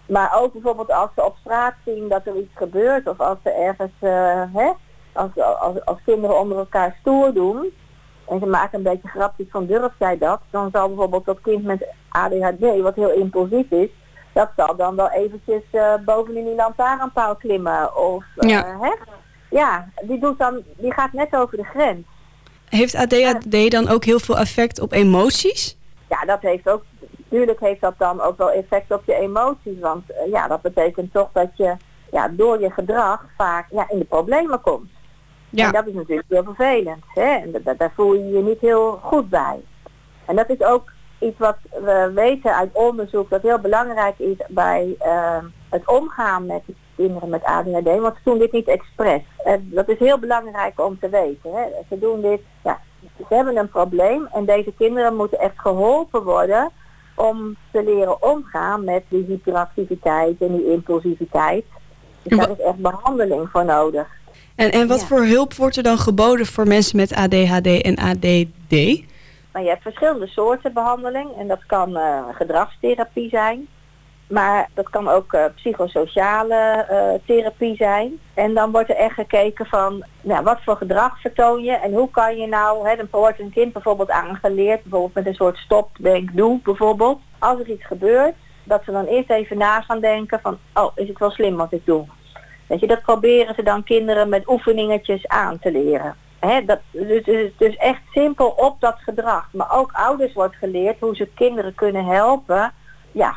Maar 0.05 0.39
ook 0.41 0.53
bijvoorbeeld 0.53 0.91
als 0.91 1.09
ze 1.15 1.25
op 1.25 1.35
straat 1.39 1.73
zien 1.85 2.07
dat 2.07 2.25
er 2.25 2.35
iets 2.35 2.55
gebeurt 2.55 3.07
of 3.07 3.19
als 3.19 3.37
ze 3.43 3.49
ergens, 3.49 3.91
uh, 4.01 4.43
hè, 4.53 4.71
als, 5.13 5.29
als, 5.59 5.85
als 5.85 5.97
kinderen 6.05 6.39
onder 6.39 6.57
elkaar 6.57 6.97
stoer 6.99 7.33
doen 7.33 7.73
en 8.31 8.39
ze 8.39 8.45
maken 8.45 8.77
een 8.77 8.83
beetje 8.83 9.07
grapjes 9.07 9.47
van 9.49 9.65
durf 9.65 9.93
jij 9.99 10.17
dat, 10.17 10.39
dan 10.49 10.69
zal 10.71 10.87
bijvoorbeeld 10.87 11.25
dat 11.25 11.41
kind 11.41 11.63
met 11.63 11.87
ADHD, 12.09 12.81
wat 12.81 12.95
heel 12.95 13.11
impulsief 13.11 13.71
is, 13.71 13.89
dat 14.33 14.49
zal 14.55 14.75
dan 14.75 14.95
wel 14.95 15.09
eventjes 15.09 15.63
uh, 15.71 15.93
bovenin 16.05 16.45
die 16.45 16.55
lantaarnpaal 16.55 17.35
klimmen. 17.35 17.97
Of, 17.97 18.23
uh, 18.37 18.49
ja. 18.49 18.77
Hè? 18.79 18.93
ja, 19.57 19.89
die, 20.01 20.19
doet 20.19 20.37
dan, 20.37 20.61
die 20.77 20.93
gaat 20.93 21.13
net 21.13 21.35
over 21.35 21.57
de 21.57 21.63
grens. 21.63 22.05
Heeft 22.69 22.95
ADHD 22.95 23.71
dan 23.71 23.87
ook 23.87 24.05
heel 24.05 24.19
veel 24.19 24.37
effect 24.37 24.79
op 24.79 24.91
emoties? 24.91 25.77
Ja, 26.09 26.25
dat 26.25 26.41
heeft 26.41 26.69
ook 26.69 26.83
Natuurlijk 27.31 27.59
heeft 27.59 27.81
dat 27.81 27.93
dan 27.97 28.21
ook 28.21 28.37
wel 28.37 28.51
effect 28.51 28.91
op 28.91 29.01
je 29.05 29.15
emoties. 29.15 29.79
Want 29.79 30.03
uh, 30.09 30.31
ja, 30.31 30.47
dat 30.47 30.61
betekent 30.61 31.13
toch 31.13 31.29
dat 31.33 31.49
je 31.55 31.75
ja, 32.11 32.27
door 32.27 32.59
je 32.59 32.71
gedrag 32.71 33.25
vaak 33.37 33.67
ja, 33.69 33.89
in 33.89 33.99
de 33.99 34.05
problemen 34.05 34.61
komt. 34.61 34.89
Ja. 35.49 35.65
En 35.65 35.71
dat 35.71 35.87
is 35.87 35.93
natuurlijk 35.93 36.27
heel 36.29 36.43
vervelend. 36.43 37.03
Hè? 37.07 37.23
En 37.23 37.61
daar 37.77 37.91
voel 37.95 38.13
je 38.13 38.29
je 38.29 38.43
niet 38.43 38.59
heel 38.59 38.99
goed 39.03 39.29
bij. 39.29 39.59
En 40.25 40.35
dat 40.35 40.49
is 40.49 40.63
ook 40.63 40.91
iets 41.21 41.37
wat 41.37 41.57
we 41.71 42.11
weten 42.15 42.55
uit 42.55 42.69
onderzoek 42.73 43.29
dat 43.29 43.41
heel 43.41 43.59
belangrijk 43.59 44.19
is 44.19 44.37
bij 44.47 44.95
uh, 45.05 45.37
het 45.69 45.87
omgaan 45.87 46.45
met 46.45 46.61
kinderen 46.95 47.29
met 47.29 47.43
ADHD. 47.43 47.99
Want 47.99 48.15
ze 48.15 48.21
doen 48.23 48.37
dit 48.37 48.51
niet 48.51 48.67
expres. 48.67 49.21
En 49.43 49.69
dat 49.73 49.89
is 49.89 49.99
heel 49.99 50.17
belangrijk 50.17 50.79
om 50.79 50.99
te 50.99 51.09
weten. 51.09 51.51
Hè? 51.53 51.63
Ze 51.89 51.99
doen 51.99 52.21
dit, 52.21 52.41
ja, 52.63 52.79
ze 53.17 53.35
hebben 53.35 53.57
een 53.57 53.69
probleem 53.69 54.27
en 54.33 54.45
deze 54.45 54.73
kinderen 54.77 55.15
moeten 55.15 55.39
echt 55.39 55.59
geholpen 55.59 56.23
worden 56.23 56.71
om 57.15 57.55
te 57.71 57.83
leren 57.83 58.23
omgaan 58.23 58.83
met 58.83 59.03
die 59.07 59.25
hyperactiviteit 59.27 60.41
en 60.41 60.57
die 60.57 60.71
impulsiviteit. 60.71 61.65
Dus 62.21 62.37
daar 62.37 62.49
is 62.49 62.65
echt 62.65 62.77
behandeling 62.77 63.49
voor 63.49 63.65
nodig. 63.65 64.07
En, 64.55 64.71
en 64.71 64.87
wat 64.87 65.03
voor 65.03 65.25
hulp 65.25 65.53
wordt 65.53 65.77
er 65.77 65.83
dan 65.83 65.97
geboden 65.97 66.45
voor 66.45 66.67
mensen 66.67 66.97
met 66.97 67.13
ADHD 67.13 67.81
en 67.81 67.95
ADD? 67.95 69.03
Nou, 69.51 69.65
je 69.65 69.71
hebt 69.71 69.83
verschillende 69.83 70.27
soorten 70.27 70.73
behandeling 70.73 71.37
en 71.37 71.47
dat 71.47 71.65
kan 71.65 71.89
uh, 71.89 72.23
gedragstherapie 72.31 73.29
zijn. 73.29 73.67
Maar 74.27 74.69
dat 74.73 74.89
kan 74.89 75.07
ook 75.07 75.33
uh, 75.33 75.45
psychosociale 75.55 76.87
uh, 76.91 77.25
therapie 77.25 77.75
zijn. 77.75 78.19
En 78.33 78.53
dan 78.53 78.71
wordt 78.71 78.89
er 78.89 78.95
echt 78.95 79.13
gekeken 79.13 79.65
van 79.65 80.03
nou, 80.21 80.43
wat 80.43 80.63
voor 80.63 80.75
gedrag 80.75 81.21
vertoon 81.21 81.63
je 81.63 81.71
en 81.71 81.93
hoe 81.93 82.09
kan 82.09 82.37
je 82.37 82.47
nou, 82.47 82.87
hè, 82.87 82.95
dan 82.95 83.07
wordt 83.11 83.39
een 83.39 83.51
kind 83.51 83.73
bijvoorbeeld 83.73 84.09
aangeleerd, 84.09 84.81
bijvoorbeeld 84.81 85.13
met 85.13 85.25
een 85.25 85.33
soort 85.33 85.57
stop, 85.57 85.89
denk, 85.99 86.29
doe 86.33 86.59
bijvoorbeeld. 86.63 87.19
Als 87.39 87.59
er 87.59 87.69
iets 87.69 87.85
gebeurt, 87.85 88.35
dat 88.63 88.83
ze 88.83 88.91
dan 88.91 89.05
eerst 89.05 89.29
even 89.29 89.57
na 89.57 89.81
gaan 89.81 89.99
denken 89.99 90.39
van, 90.41 90.57
oh, 90.73 90.91
is 90.95 91.07
het 91.07 91.19
wel 91.19 91.31
slim 91.31 91.55
wat 91.55 91.71
ik 91.71 91.85
doe? 91.85 92.05
Weet 92.67 92.79
je, 92.79 92.87
dat 92.87 93.01
proberen 93.01 93.55
ze 93.55 93.63
dan 93.63 93.83
kinderen 93.83 94.29
met 94.29 94.49
oefeningetjes 94.49 95.27
aan 95.27 95.59
te 95.59 95.71
leren. 95.71 96.15
Dat, 96.65 96.79
dus, 96.91 97.23
dus, 97.23 97.51
dus 97.57 97.75
echt 97.75 98.01
simpel 98.11 98.47
op 98.47 98.79
dat 98.79 98.95
gedrag. 98.97 99.49
Maar 99.51 99.77
ook 99.77 99.91
ouders 99.91 100.33
wordt 100.33 100.55
geleerd 100.55 100.99
hoe 100.99 101.15
ze 101.15 101.27
kinderen 101.35 101.75
kunnen 101.75 102.05
helpen 102.05 102.73
ja, 103.11 103.35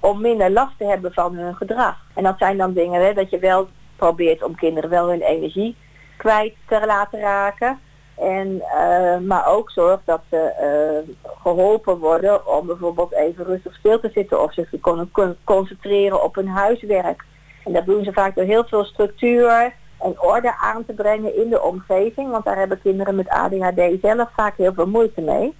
om 0.00 0.20
minder 0.20 0.50
last 0.50 0.78
te 0.78 0.84
hebben 0.84 1.12
van 1.12 1.34
hun 1.34 1.54
gedrag. 1.54 1.96
En 2.14 2.22
dat 2.22 2.38
zijn 2.38 2.56
dan 2.56 2.72
dingen 2.72 3.14
dat 3.14 3.30
je 3.30 3.38
wel 3.38 3.68
probeert 3.96 4.42
om 4.42 4.54
kinderen 4.54 4.90
wel 4.90 5.08
hun 5.08 5.22
energie 5.22 5.76
kwijt 6.16 6.54
te 6.66 6.86
laten 6.86 7.20
raken. 7.20 7.80
En, 8.14 8.48
uh, 8.54 9.18
maar 9.18 9.46
ook 9.46 9.70
zorgt 9.70 10.02
dat 10.04 10.20
ze 10.30 10.52
uh, 10.60 11.14
geholpen 11.42 11.98
worden 11.98 12.46
om 12.46 12.66
bijvoorbeeld 12.66 13.12
even 13.12 13.44
rustig 13.44 13.74
stil 13.74 14.00
te 14.00 14.10
zitten 14.14 14.42
of 14.42 14.52
zich 14.52 14.70
te 14.70 14.78
kunnen 14.78 15.10
concentreren 15.44 16.22
op 16.22 16.34
hun 16.34 16.48
huiswerk. 16.48 17.24
En 17.64 17.72
dat 17.72 17.86
doen 17.86 18.04
ze 18.04 18.12
vaak 18.12 18.34
door 18.34 18.44
heel 18.44 18.64
veel 18.64 18.84
structuur 18.84 19.72
en 20.00 20.20
orde 20.20 20.56
aan 20.56 20.84
te 20.84 20.92
brengen 20.92 21.36
in 21.36 21.48
de 21.48 21.62
omgeving. 21.62 22.30
Want 22.30 22.44
daar 22.44 22.58
hebben 22.58 22.80
kinderen 22.82 23.14
met 23.14 23.28
ADHD 23.28 24.00
zelf 24.02 24.28
vaak 24.36 24.56
heel 24.56 24.72
veel 24.72 24.86
moeite 24.86 25.20
mee. 25.20 25.54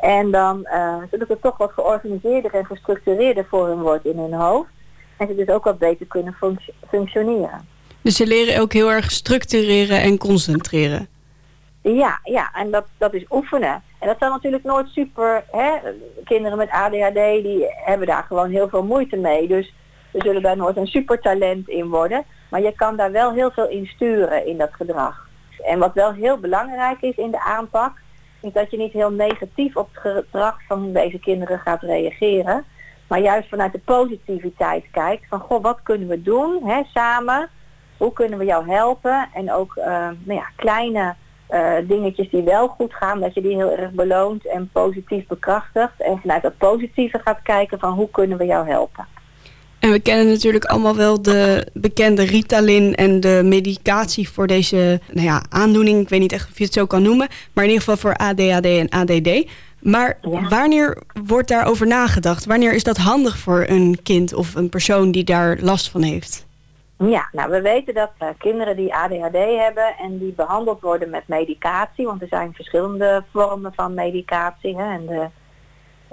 En 0.00 0.30
dan, 0.30 0.60
uh, 0.64 0.96
zodat 1.10 1.28
het 1.28 1.42
toch 1.42 1.56
wat 1.56 1.72
georganiseerder 1.72 2.54
en 2.54 2.66
gestructureerder 2.66 3.46
voor 3.48 3.66
hun 3.66 3.80
wordt 3.80 4.04
in 4.04 4.18
hun 4.18 4.32
hoofd. 4.32 4.68
En 5.16 5.26
ze 5.26 5.34
dus 5.34 5.48
ook 5.48 5.64
wat 5.64 5.78
beter 5.78 6.06
kunnen 6.06 6.36
functioneren. 6.88 7.68
Dus 8.00 8.16
ze 8.16 8.26
leren 8.26 8.60
ook 8.60 8.72
heel 8.72 8.90
erg 8.90 9.10
structureren 9.10 10.02
en 10.02 10.18
concentreren. 10.18 11.08
Ja, 11.82 12.18
ja, 12.22 12.50
en 12.54 12.70
dat, 12.70 12.86
dat 12.98 13.14
is 13.14 13.24
oefenen. 13.30 13.82
En 13.98 14.06
dat 14.06 14.16
zal 14.18 14.30
natuurlijk 14.30 14.64
nooit 14.64 14.88
super, 14.88 15.44
hè? 15.50 15.70
kinderen 16.24 16.58
met 16.58 16.70
ADHD 16.70 17.42
die 17.42 17.66
hebben 17.84 18.06
daar 18.06 18.22
gewoon 18.22 18.50
heel 18.50 18.68
veel 18.68 18.84
moeite 18.84 19.16
mee. 19.16 19.48
Dus 19.48 19.74
we 20.12 20.20
zullen 20.22 20.42
daar 20.42 20.56
nooit 20.56 20.76
een 20.76 20.86
supertalent 20.86 21.68
in 21.68 21.88
worden. 21.88 22.24
Maar 22.54 22.62
je 22.62 22.72
kan 22.72 22.96
daar 22.96 23.12
wel 23.12 23.32
heel 23.32 23.50
veel 23.50 23.68
in 23.68 23.86
sturen 23.86 24.46
in 24.46 24.58
dat 24.58 24.72
gedrag. 24.72 25.28
En 25.64 25.78
wat 25.78 25.94
wel 25.94 26.12
heel 26.12 26.38
belangrijk 26.38 27.00
is 27.00 27.16
in 27.16 27.30
de 27.30 27.40
aanpak, 27.40 27.92
is 28.40 28.52
dat 28.52 28.70
je 28.70 28.76
niet 28.76 28.92
heel 28.92 29.10
negatief 29.10 29.76
op 29.76 29.88
het 29.92 30.00
gedrag 30.00 30.56
van 30.68 30.92
deze 30.92 31.18
kinderen 31.18 31.58
gaat 31.58 31.82
reageren. 31.82 32.64
Maar 33.08 33.20
juist 33.20 33.48
vanuit 33.48 33.72
de 33.72 33.78
positiviteit 33.78 34.84
kijkt 34.90 35.28
van, 35.28 35.40
goh, 35.40 35.62
wat 35.62 35.82
kunnen 35.82 36.08
we 36.08 36.22
doen 36.22 36.60
hè, 36.64 36.82
samen? 36.84 37.48
Hoe 37.96 38.12
kunnen 38.12 38.38
we 38.38 38.44
jou 38.44 38.70
helpen? 38.70 39.28
En 39.32 39.52
ook 39.52 39.76
uh, 39.76 39.84
nou 40.24 40.38
ja, 40.40 40.46
kleine 40.56 41.14
uh, 41.50 41.72
dingetjes 41.84 42.30
die 42.30 42.42
wel 42.42 42.68
goed 42.68 42.94
gaan, 42.94 43.20
dat 43.20 43.34
je 43.34 43.42
die 43.42 43.56
heel 43.56 43.70
erg 43.70 43.90
beloont 43.90 44.46
en 44.46 44.70
positief 44.72 45.26
bekrachtigt. 45.26 46.00
En 46.00 46.18
vanuit 46.20 46.42
dat 46.42 46.58
positieve 46.58 47.18
gaat 47.18 47.42
kijken 47.42 47.78
van, 47.78 47.92
hoe 47.92 48.10
kunnen 48.10 48.38
we 48.38 48.44
jou 48.44 48.68
helpen? 48.68 49.13
En 49.84 49.90
we 49.90 50.00
kennen 50.00 50.26
natuurlijk 50.26 50.64
allemaal 50.64 50.96
wel 50.96 51.22
de 51.22 51.66
bekende 51.72 52.22
Ritalin 52.24 52.94
en 52.94 53.20
de 53.20 53.40
medicatie 53.44 54.28
voor 54.28 54.46
deze 54.46 55.00
nou 55.12 55.26
ja, 55.26 55.42
aandoening. 55.48 56.00
Ik 56.00 56.08
weet 56.08 56.20
niet 56.20 56.32
echt 56.32 56.50
of 56.50 56.58
je 56.58 56.64
het 56.64 56.72
zo 56.72 56.86
kan 56.86 57.02
noemen, 57.02 57.28
maar 57.52 57.64
in 57.64 57.70
ieder 57.70 57.84
geval 57.84 57.96
voor 57.96 58.16
ADHD 58.16 58.64
en 58.64 58.88
ADD. 58.88 59.50
Maar 59.80 60.18
wanneer 60.48 61.02
wordt 61.26 61.48
daarover 61.48 61.86
nagedacht? 61.86 62.44
Wanneer 62.44 62.72
is 62.72 62.84
dat 62.84 62.96
handig 62.96 63.38
voor 63.38 63.64
een 63.68 63.98
kind 64.02 64.34
of 64.34 64.54
een 64.54 64.68
persoon 64.68 65.10
die 65.10 65.24
daar 65.24 65.58
last 65.60 65.90
van 65.90 66.02
heeft? 66.02 66.46
Ja, 66.98 67.28
nou 67.32 67.50
we 67.50 67.60
weten 67.60 67.94
dat 67.94 68.10
uh, 68.22 68.28
kinderen 68.38 68.76
die 68.76 68.94
ADHD 68.94 69.36
hebben 69.58 69.94
en 69.98 70.18
die 70.18 70.32
behandeld 70.32 70.80
worden 70.80 71.10
met 71.10 71.28
medicatie, 71.28 72.06
want 72.06 72.22
er 72.22 72.28
zijn 72.28 72.52
verschillende 72.54 73.24
vormen 73.32 73.72
van 73.74 73.94
medicatie. 73.94 74.76
Hè, 74.76 74.92
en 74.92 75.06
de 75.06 75.26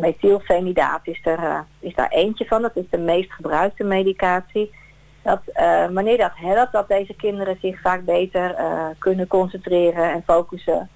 methylfenidaat 0.01 0.99
is, 1.03 1.19
er, 1.23 1.39
uh, 1.39 1.59
is 1.79 1.95
daar 1.95 2.09
eentje 2.09 2.45
van, 2.45 2.61
dat 2.61 2.75
is 2.75 2.89
de 2.89 2.97
meest 2.97 3.31
gebruikte 3.31 3.83
medicatie. 3.83 4.73
Dat 5.21 5.41
uh, 5.53 5.87
wanneer 5.87 6.17
dat 6.17 6.31
helpt, 6.35 6.71
dat 6.71 6.87
deze 6.87 7.15
kinderen 7.15 7.57
zich 7.61 7.81
vaak 7.81 8.05
beter 8.05 8.55
kunnen 8.97 9.27
concentreren 9.27 10.11
en 10.11 10.23
focussen. 10.25 10.89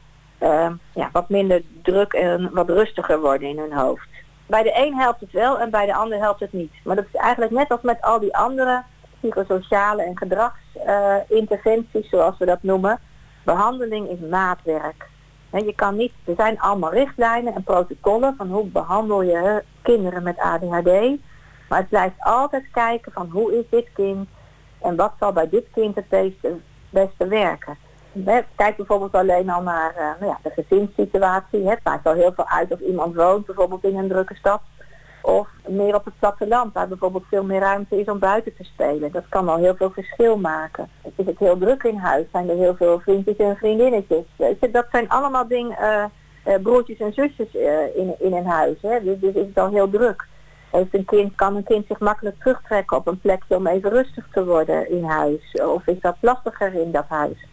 ja, 0.94 1.10
wat 1.12 1.30
minder 1.30 1.62
druk 1.82 2.14
en 2.14 2.50
wat 2.54 2.70
rustiger 2.70 3.20
worden 3.20 3.50
in 3.50 3.58
hun 3.58 3.74
hoofd. 3.74 4.08
Bij 4.46 4.64
de 4.64 4.78
een 4.78 4.96
helpt 4.96 5.20
het 5.20 5.32
wel 5.32 5.60
en 5.60 5.70
bij 5.70 5.86
de 5.86 5.96
ander 5.96 6.20
helpt 6.20 6.40
het 6.40 6.54
niet. 6.54 6.74
Maar 6.84 6.96
dat 6.96 7.06
is 7.12 7.20
eigenlijk 7.20 7.52
net 7.52 7.70
als 7.70 7.82
met 7.82 8.02
al 8.02 8.20
die 8.20 8.38
andere 8.38 8.84
psychosociale 9.20 10.04
en 10.04 10.18
gedragsinterventies, 10.18 12.10
zoals 12.10 12.38
we 12.38 12.46
dat 12.46 12.64
noemen. 12.64 13.00
Behandeling 13.44 14.10
is 14.10 14.30
maatwerk. 14.30 15.10
Je 15.52 15.74
kan 15.76 15.96
niet, 15.96 16.12
er 16.26 16.36
zijn 16.36 16.60
allemaal 16.60 16.92
richtlijnen 16.92 17.56
en 17.56 17.64
protocollen 17.64 18.36
van 18.38 18.48
hoe 18.48 18.66
behandel 18.66 19.22
je 19.22 19.64
kinderen 19.82 20.24
met 20.24 20.40
ADHD. 20.40 21.20
Maar 21.70 21.80
het 21.80 21.90
blijft 21.90 22.16
altijd 22.20 22.66
kijken 22.72 23.12
van 23.12 23.30
hoe 23.30 23.58
is 23.58 23.66
dit 23.70 23.88
kind 23.94 24.28
en 24.82 24.96
wat 24.96 25.14
zal 25.20 25.32
bij 25.32 25.50
dit 25.50 25.66
kind 25.74 25.96
het 25.96 26.34
beste, 26.90 27.28
werken. 27.28 27.78
Kijk 28.56 28.76
bijvoorbeeld 28.76 29.14
alleen 29.14 29.50
al 29.50 29.62
naar 29.62 29.92
uh, 29.92 30.20
nou 30.20 30.26
ja, 30.32 30.40
de 30.44 30.64
gezinssituatie. 30.64 31.70
Het 31.70 31.80
maakt 31.84 32.06
al 32.06 32.14
heel 32.14 32.34
veel 32.36 32.48
uit 32.48 32.72
of 32.72 32.80
iemand 32.80 33.16
woont 33.16 33.46
bijvoorbeeld 33.46 33.84
in 33.84 33.98
een 33.98 34.08
drukke 34.08 34.36
stad 34.36 34.62
of 35.26 35.48
meer 35.68 35.96
op 35.96 36.06
het 36.06 36.20
platteland, 36.20 36.74
waar 36.74 36.88
bijvoorbeeld 36.88 37.26
veel 37.30 37.44
meer 37.44 37.60
ruimte 37.60 38.00
is 38.00 38.06
om 38.06 38.20
buiten 38.20 38.56
te 38.56 38.64
spelen. 38.64 39.12
Dat 39.12 39.30
kan 39.30 39.50
al 39.50 39.58
heel 39.58 39.76
veel 39.76 39.92
verschil 39.92 40.38
maken. 40.38 40.90
Is 41.16 41.26
het 41.26 41.40
heel 41.40 41.58
druk 41.58 41.84
in 41.84 41.98
huis? 41.98 42.26
Zijn 42.32 42.50
er 42.50 42.56
heel 42.56 42.76
veel 42.76 43.00
vriendjes 43.00 43.38
en 43.38 43.56
vriendinnetjes? 43.56 44.26
Dat 44.72 44.86
zijn 44.92 45.10
allemaal 45.10 45.48
dingen, 45.48 45.78
uh, 46.46 46.56
broertjes 46.64 47.00
en 47.00 47.14
zusjes 47.14 47.56
uh, 47.56 47.96
in, 47.96 48.16
in 48.20 48.34
een 48.34 48.46
huis. 48.46 48.82
Hè? 48.82 49.04
Dus, 49.04 49.20
dus 49.20 49.34
is 49.34 49.48
het 49.48 49.58
al 49.58 49.70
heel 49.70 49.90
druk. 49.90 50.28
Heeft 50.72 50.94
een 50.94 51.06
kind, 51.06 51.36
kan 51.36 51.56
een 51.56 51.64
kind 51.64 51.86
zich 51.88 52.00
makkelijk 52.00 52.40
terugtrekken 52.40 52.98
op 52.98 53.08
een 53.08 53.20
plekje 53.20 53.56
om 53.56 53.68
even 53.68 53.90
rustig 53.90 54.28
te 54.32 54.46
worden 54.46 54.90
in 54.90 55.04
huis? 55.04 55.52
Of 55.52 55.88
is 55.88 56.00
dat 56.00 56.16
lastiger 56.20 56.74
in 56.74 56.92
dat 56.92 57.06
huis? 57.08 57.48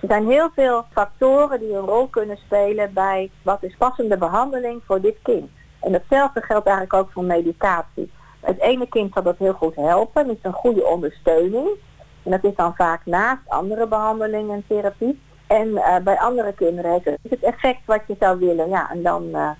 Er 0.00 0.08
zijn 0.08 0.26
heel 0.26 0.50
veel 0.54 0.84
factoren 0.92 1.60
die 1.60 1.72
een 1.72 1.86
rol 1.86 2.06
kunnen 2.06 2.36
spelen 2.36 2.92
bij 2.92 3.30
wat 3.42 3.62
is 3.62 3.76
passende 3.78 4.16
behandeling 4.16 4.82
voor 4.86 5.00
dit 5.00 5.16
kind. 5.22 5.50
En 5.86 5.92
hetzelfde 5.92 6.40
geldt 6.40 6.66
eigenlijk 6.66 6.96
ook 6.96 7.12
voor 7.12 7.24
medicatie. 7.24 8.10
Het 8.40 8.60
ene 8.60 8.88
kind 8.88 9.12
zal 9.14 9.22
dat 9.22 9.38
heel 9.38 9.52
goed 9.52 9.74
helpen, 9.76 10.30
is 10.30 10.36
een 10.42 10.52
goede 10.52 10.86
ondersteuning. 10.86 11.68
En 12.22 12.30
dat 12.30 12.44
is 12.44 12.54
dan 12.54 12.74
vaak 12.74 13.00
naast 13.04 13.40
andere 13.48 13.86
behandelingen 13.86 14.54
en 14.54 14.64
therapie. 14.68 15.20
En 15.46 15.68
uh, 15.68 15.96
bij 16.04 16.18
andere 16.18 16.52
kinderen 16.52 16.90
heeft 16.90 17.18
het 17.28 17.42
effect 17.42 17.80
wat 17.84 18.00
je 18.06 18.16
zou 18.20 18.38
willen. 18.38 18.68
Ja, 18.68 18.90
en 18.90 19.02
dan 19.02 19.24
uh, 19.32 19.50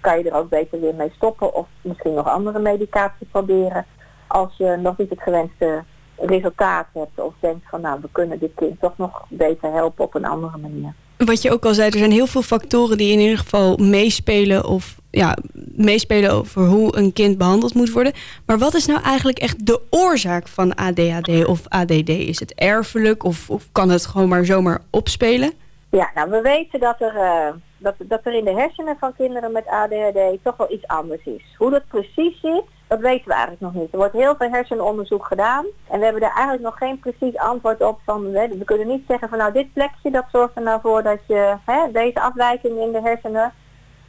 kan 0.00 0.18
je 0.18 0.30
er 0.30 0.36
ook 0.36 0.48
beter 0.48 0.80
weer 0.80 0.94
mee 0.94 1.12
stoppen 1.14 1.54
of 1.54 1.66
misschien 1.82 2.14
nog 2.14 2.28
andere 2.28 2.58
medicatie 2.58 3.26
proberen. 3.30 3.86
Als 4.26 4.56
je 4.56 4.76
nog 4.82 4.96
niet 4.96 5.10
het 5.10 5.22
gewenste 5.22 5.84
resultaat 6.16 6.86
hebt 6.92 7.20
of 7.20 7.34
denkt 7.40 7.68
van 7.68 7.80
nou 7.80 8.00
we 8.00 8.08
kunnen 8.12 8.38
dit 8.38 8.52
kind 8.54 8.80
toch 8.80 8.96
nog 8.96 9.24
beter 9.28 9.72
helpen 9.72 10.04
op 10.04 10.14
een 10.14 10.24
andere 10.24 10.58
manier. 10.58 10.94
Wat 11.16 11.42
je 11.42 11.52
ook 11.52 11.64
al 11.64 11.74
zei, 11.74 11.90
er 11.90 11.98
zijn 11.98 12.10
heel 12.10 12.26
veel 12.26 12.42
factoren 12.42 12.98
die 12.98 13.12
in 13.12 13.18
ieder 13.18 13.38
geval 13.38 13.76
meespelen 13.76 14.64
of 14.64 14.96
ja, 15.16 15.36
meespelen 15.74 16.30
over 16.30 16.66
hoe 16.66 16.96
een 16.96 17.12
kind 17.12 17.38
behandeld 17.38 17.74
moet 17.74 17.90
worden. 17.90 18.12
Maar 18.46 18.58
wat 18.58 18.74
is 18.74 18.86
nou 18.86 19.02
eigenlijk 19.02 19.38
echt 19.38 19.66
de 19.66 19.80
oorzaak 19.90 20.48
van 20.48 20.74
ADHD 20.74 21.46
of 21.46 21.68
ADD? 21.68 22.08
Is 22.08 22.40
het 22.40 22.54
erfelijk 22.54 23.24
of, 23.24 23.50
of 23.50 23.68
kan 23.72 23.88
het 23.90 24.06
gewoon 24.06 24.28
maar 24.28 24.44
zomaar 24.44 24.80
opspelen? 24.90 25.52
Ja, 25.90 26.10
nou 26.14 26.30
we 26.30 26.40
weten 26.40 26.80
dat 26.80 27.00
er, 27.00 27.14
uh, 27.14 27.48
dat, 27.78 27.94
dat 27.98 28.20
er 28.22 28.34
in 28.34 28.44
de 28.44 28.54
hersenen 28.54 28.96
van 28.98 29.14
kinderen 29.16 29.52
met 29.52 29.66
ADHD 29.66 30.18
toch 30.42 30.56
wel 30.56 30.72
iets 30.72 30.86
anders 30.86 31.24
is. 31.24 31.54
Hoe 31.58 31.70
dat 31.70 31.86
precies 31.88 32.40
zit, 32.40 32.64
dat 32.86 33.00
weten 33.00 33.26
we 33.26 33.32
eigenlijk 33.32 33.62
nog 33.62 33.74
niet. 33.74 33.92
Er 33.92 33.98
wordt 33.98 34.12
heel 34.12 34.36
veel 34.36 34.50
hersenonderzoek 34.50 35.26
gedaan 35.26 35.64
en 35.90 35.98
we 35.98 36.04
hebben 36.04 36.22
daar 36.22 36.34
eigenlijk 36.34 36.62
nog 36.62 36.78
geen 36.78 36.98
precies 36.98 37.36
antwoord 37.38 37.82
op 37.82 37.98
van, 38.04 38.30
we 38.30 38.64
kunnen 38.64 38.86
niet 38.86 39.04
zeggen 39.08 39.28
van 39.28 39.38
nou 39.38 39.52
dit 39.52 39.72
plekje 39.72 40.10
dat 40.10 40.24
zorgt 40.32 40.56
er 40.56 40.62
nou 40.62 40.80
voor 40.80 41.02
dat 41.02 41.18
je 41.26 41.54
hè, 41.64 41.90
deze 41.92 42.20
afwijking 42.20 42.80
in 42.80 42.92
de 42.92 43.00
hersenen 43.00 43.52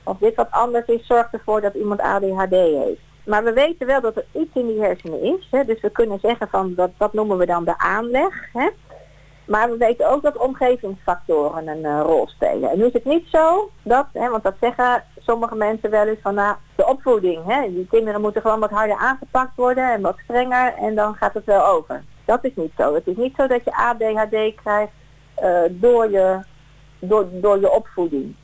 of 0.08 0.18
dit 0.18 0.36
wat 0.36 0.52
anders 0.52 0.86
is, 0.86 1.06
zorgt 1.06 1.34
ervoor 1.34 1.62
dat 1.62 1.74
iemand 1.74 2.00
ADHD 2.00 2.52
heeft. 2.52 3.02
Maar 3.26 3.44
we 3.44 3.54
weten 3.54 3.88
wel 3.88 4.02
dat 4.02 4.16
er 4.16 4.26
iets 4.32 4.56
in 4.56 4.68
die 4.68 4.82
hersenen 4.82 5.22
is. 5.22 5.48
Hè, 5.52 5.66
dus 5.66 5.82
we 5.82 5.90
kunnen 5.90 6.20
zeggen 6.20 6.48
van 6.48 6.74
dat, 6.76 6.92
dat 6.98 7.14
noemen 7.14 7.38
we 7.38 7.46
dan 7.46 7.64
de 7.64 7.78
aanleg. 7.78 8.50
Hè. 8.54 8.70
Maar 9.46 9.70
we 9.70 9.78
weten 9.78 10.10
ook 10.10 10.22
dat 10.22 10.38
omgevingsfactoren 10.38 11.68
een 11.68 11.84
uh, 11.84 12.02
rol 12.04 12.28
spelen. 12.28 12.70
En 12.70 12.78
nu 12.78 12.86
is 12.86 12.94
het 12.94 13.06
niet 13.06 13.28
zo 13.32 13.70
dat, 13.84 14.06
hè, 14.14 14.30
want 14.30 14.44
dat 14.44 14.56
zeggen 14.62 15.04
sommige 15.18 15.56
mensen 15.56 15.90
wel 15.90 16.08
eens 16.08 16.22
van 16.22 16.34
nou, 16.34 16.56
de 16.76 16.88
opvoeding. 16.88 17.46
Hè, 17.46 17.74
die 17.74 17.88
kinderen 17.90 18.22
moeten 18.22 18.42
gewoon 18.42 18.60
wat 18.60 18.70
harder 18.70 18.98
aangepakt 18.98 19.56
worden 19.56 19.92
en 19.92 20.02
wat 20.02 20.18
strenger 20.24 20.74
en 20.74 20.96
dan 20.96 21.16
gaat 21.16 21.34
het 21.34 21.46
wel 21.46 21.66
over. 21.66 22.04
Dat 22.26 22.44
is 22.44 22.56
niet 22.56 22.72
zo. 22.78 22.94
Het 22.94 23.08
is 23.08 23.16
niet 23.16 23.36
zo 23.36 23.48
dat 23.48 23.64
je 23.64 23.76
ADHD 23.76 24.56
krijgt 24.56 24.92
uh, 25.44 25.60
door, 25.70 26.12
je, 26.12 26.40
door, 27.00 27.28
door 27.32 27.60
je 27.60 27.72
opvoeding. 27.72 28.36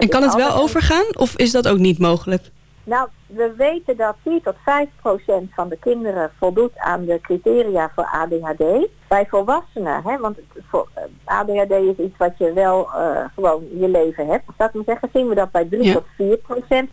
En 0.00 0.08
kan 0.08 0.22
het 0.22 0.34
wel 0.34 0.54
overgaan 0.54 1.16
of 1.16 1.36
is 1.36 1.50
dat 1.50 1.68
ook 1.68 1.78
niet 1.78 1.98
mogelijk? 1.98 2.50
Nou, 2.84 3.08
we 3.26 3.54
weten 3.56 3.96
dat 3.96 4.16
4 4.22 4.42
tot 4.42 4.54
5 4.64 4.88
procent 5.00 5.50
van 5.54 5.68
de 5.68 5.76
kinderen 5.76 6.30
voldoet 6.38 6.78
aan 6.78 7.04
de 7.04 7.20
criteria 7.20 7.90
voor 7.94 8.04
ADHD. 8.04 8.88
Bij 9.08 9.26
volwassenen, 9.28 10.02
hè, 10.04 10.18
want 10.18 10.38
voor, 10.68 10.88
uh, 10.96 11.38
ADHD 11.38 11.70
is 11.70 12.04
iets 12.04 12.16
wat 12.16 12.38
je 12.38 12.52
wel 12.52 12.88
uh, 12.96 13.24
gewoon 13.34 13.64
je 13.78 13.88
leven 13.88 14.26
hebt, 14.26 14.44
zou 14.56 14.68
ik 14.68 14.74
maar 14.74 14.84
zeggen, 14.84 15.08
zien 15.12 15.28
we 15.28 15.34
dat 15.34 15.50
bij 15.50 15.64
3 15.64 15.92
tot 15.92 16.04
4 16.16 16.36
procent. 16.36 16.90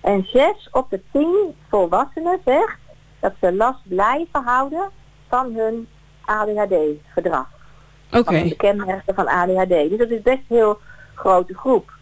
En 0.00 0.26
zes 0.32 0.68
op 0.72 0.90
de 0.90 1.00
tien 1.12 1.54
volwassenen 1.68 2.40
zegt 2.44 2.78
dat 3.20 3.32
ze 3.40 3.52
last 3.54 3.80
blijven 3.82 4.42
houden 4.44 4.90
van 5.28 5.54
hun 5.54 5.88
ADHD-gedrag. 6.24 7.46
Oké. 8.12 8.24
Van 8.24 8.48
de 8.48 8.56
kenmerken 8.56 9.14
van 9.14 9.26
ADHD. 9.26 9.68
Dus 9.68 9.98
dat 9.98 10.10
is 10.10 10.22
best 10.22 10.40
een 10.48 10.56
heel 10.56 10.78
grote 11.14 11.54
groep. 11.54 11.92